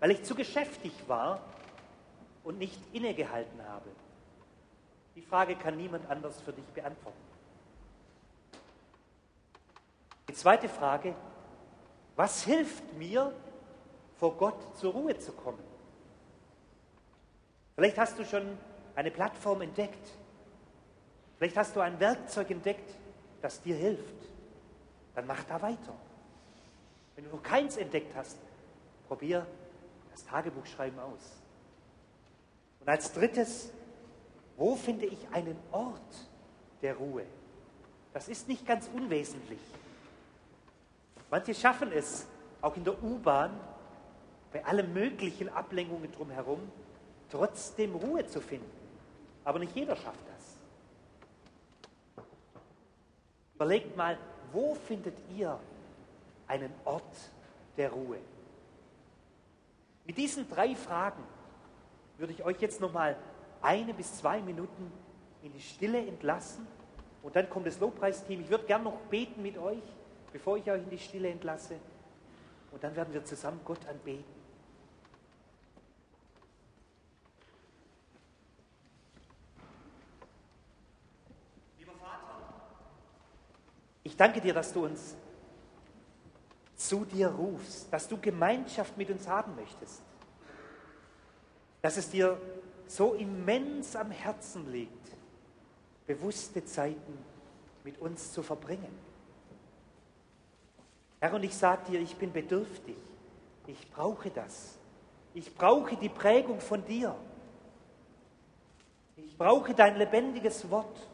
weil 0.00 0.10
ich 0.10 0.22
zu 0.24 0.34
geschäftig 0.34 0.92
war 1.06 1.40
und 2.44 2.58
nicht 2.58 2.78
innegehalten 2.92 3.66
habe? 3.66 3.88
Die 5.14 5.22
Frage 5.22 5.56
kann 5.56 5.76
niemand 5.76 6.08
anders 6.10 6.40
für 6.40 6.52
dich 6.52 6.64
beantworten. 6.66 7.18
Die 10.28 10.34
zweite 10.34 10.68
Frage, 10.68 11.14
was 12.16 12.44
hilft 12.44 12.94
mir, 12.94 13.32
vor 14.16 14.36
Gott 14.36 14.76
zur 14.76 14.92
Ruhe 14.92 15.18
zu 15.18 15.32
kommen? 15.32 15.62
Vielleicht 17.74 17.98
hast 17.98 18.18
du 18.18 18.24
schon 18.24 18.58
eine 18.94 19.10
Plattform 19.10 19.62
entdeckt. 19.62 20.10
Vielleicht 21.38 21.56
hast 21.56 21.74
du 21.74 21.80
ein 21.80 21.98
Werkzeug 21.98 22.50
entdeckt, 22.50 22.94
das 23.40 23.60
dir 23.62 23.74
hilft. 23.74 24.14
Dann 25.14 25.26
mach 25.26 25.42
da 25.44 25.60
weiter. 25.60 25.94
Wenn 27.14 27.24
du 27.24 27.30
noch 27.30 27.42
keins 27.42 27.76
entdeckt 27.76 28.14
hast, 28.14 28.38
probier 29.08 29.46
das 30.10 30.24
Tagebuchschreiben 30.24 30.98
aus. 30.98 31.42
Und 32.80 32.88
als 32.88 33.12
drittes, 33.12 33.70
wo 34.56 34.76
finde 34.76 35.06
ich 35.06 35.28
einen 35.32 35.56
Ort 35.70 36.30
der 36.82 36.96
Ruhe? 36.96 37.24
Das 38.12 38.28
ist 38.28 38.48
nicht 38.48 38.66
ganz 38.66 38.88
unwesentlich. 38.92 39.60
Manche 41.30 41.54
schaffen 41.54 41.92
es, 41.92 42.26
auch 42.60 42.76
in 42.76 42.84
der 42.84 43.02
U-Bahn, 43.02 43.58
bei 44.52 44.64
allen 44.64 44.92
möglichen 44.92 45.48
Ablenkungen 45.48 46.12
drumherum, 46.12 46.60
trotzdem 47.30 47.94
Ruhe 47.94 48.26
zu 48.26 48.40
finden. 48.40 48.70
Aber 49.44 49.58
nicht 49.58 49.74
jeder 49.74 49.96
schafft 49.96 50.20
das. 50.28 52.26
Überlegt 53.54 53.96
mal, 53.96 54.18
wo 54.52 54.74
findet 54.74 55.16
ihr 55.36 55.58
einen 56.52 56.72
Ort 56.84 57.16
der 57.78 57.90
Ruhe? 57.90 58.18
Mit 60.04 60.18
diesen 60.18 60.48
drei 60.48 60.74
Fragen 60.74 61.22
würde 62.18 62.34
ich 62.34 62.44
euch 62.44 62.60
jetzt 62.60 62.80
nochmal 62.80 63.16
eine 63.62 63.94
bis 63.94 64.18
zwei 64.18 64.40
Minuten 64.42 64.92
in 65.42 65.52
die 65.52 65.60
Stille 65.60 66.06
entlassen 66.06 66.66
und 67.22 67.34
dann 67.34 67.48
kommt 67.48 67.66
das 67.66 67.80
Lobpreisteam. 67.80 68.42
Ich 68.42 68.50
würde 68.50 68.66
gern 68.66 68.84
noch 68.84 68.98
beten 69.08 69.40
mit 69.40 69.56
euch, 69.56 69.82
bevor 70.32 70.58
ich 70.58 70.70
euch 70.70 70.82
in 70.82 70.90
die 70.90 70.98
Stille 70.98 71.30
entlasse. 71.30 71.76
Und 72.70 72.84
dann 72.84 72.94
werden 72.96 73.14
wir 73.14 73.24
zusammen 73.24 73.60
Gott 73.64 73.86
anbeten. 73.88 74.42
Ich 84.04 84.16
danke 84.16 84.40
dir, 84.40 84.52
dass 84.52 84.72
du 84.72 84.84
uns 84.84 85.16
zu 86.88 87.04
dir 87.04 87.28
rufst, 87.28 87.92
dass 87.92 88.08
du 88.08 88.18
Gemeinschaft 88.18 88.96
mit 88.96 89.10
uns 89.10 89.26
haben 89.26 89.54
möchtest, 89.56 90.02
dass 91.80 91.96
es 91.96 92.10
dir 92.10 92.40
so 92.86 93.14
immens 93.14 93.96
am 93.96 94.10
Herzen 94.10 94.70
liegt, 94.70 95.12
bewusste 96.06 96.64
Zeiten 96.64 97.18
mit 97.84 98.00
uns 98.00 98.32
zu 98.32 98.42
verbringen. 98.42 98.98
Herr, 101.20 101.34
und 101.34 101.44
ich 101.44 101.56
sage 101.56 101.90
dir, 101.90 102.00
ich 102.00 102.16
bin 102.16 102.32
bedürftig, 102.32 102.96
ich 103.66 103.90
brauche 103.92 104.30
das, 104.30 104.76
ich 105.34 105.54
brauche 105.54 105.96
die 105.96 106.08
Prägung 106.08 106.60
von 106.60 106.84
dir, 106.84 107.14
ich 109.16 109.38
brauche 109.38 109.72
dein 109.72 109.96
lebendiges 109.96 110.68
Wort, 110.70 111.08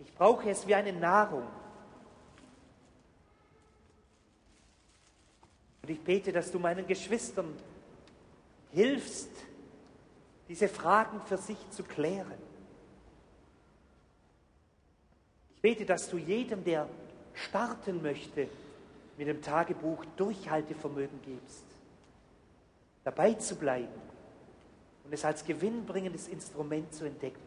ich 0.00 0.14
brauche 0.14 0.48
es 0.48 0.66
wie 0.66 0.74
eine 0.74 0.92
Nahrung. 0.92 1.46
Und 5.82 5.90
ich 5.90 6.00
bete, 6.00 6.32
dass 6.32 6.50
du 6.52 6.58
meinen 6.58 6.86
Geschwistern 6.86 7.52
hilfst, 8.70 9.30
diese 10.48 10.68
Fragen 10.68 11.20
für 11.22 11.36
sich 11.36 11.58
zu 11.70 11.82
klären. 11.82 12.38
Ich 15.56 15.62
bete, 15.62 15.84
dass 15.84 16.08
du 16.08 16.18
jedem, 16.18 16.64
der 16.64 16.88
starten 17.34 18.02
möchte, 18.02 18.48
mit 19.16 19.28
dem 19.28 19.42
Tagebuch 19.42 20.04
Durchhaltevermögen 20.16 21.20
gibst, 21.22 21.64
dabei 23.04 23.34
zu 23.34 23.56
bleiben 23.56 24.00
und 25.04 25.12
es 25.12 25.24
als 25.24 25.44
gewinnbringendes 25.44 26.28
Instrument 26.28 26.92
zu 26.94 27.04
entdecken. 27.04 27.42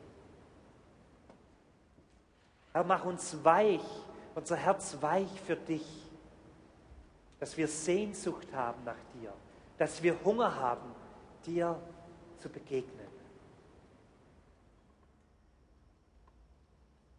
Herr, 2.74 2.84
mach 2.84 3.06
uns 3.06 3.44
weich, 3.44 3.82
unser 4.36 4.58
Herz 4.58 4.98
weich 5.02 5.30
für 5.42 5.56
dich 5.56 6.05
dass 7.46 7.56
wir 7.58 7.68
Sehnsucht 7.68 8.52
haben 8.54 8.84
nach 8.86 8.98
dir, 9.14 9.32
dass 9.78 10.02
wir 10.02 10.18
Hunger 10.24 10.56
haben, 10.56 10.96
dir 11.46 11.80
zu 12.40 12.50
begegnen. 12.50 13.06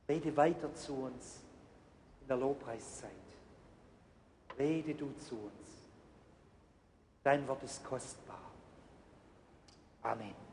Rede 0.08 0.36
weiter 0.36 0.74
zu 0.74 0.94
uns 0.94 1.42
in 2.22 2.26
der 2.26 2.38
Lobpreiszeit. 2.38 3.12
Rede 4.58 4.96
du 4.96 5.12
zu 5.12 5.36
uns. 5.36 5.88
Dein 7.22 7.46
Wort 7.46 7.62
ist 7.62 7.84
kostbar. 7.84 8.50
Amen. 10.02 10.45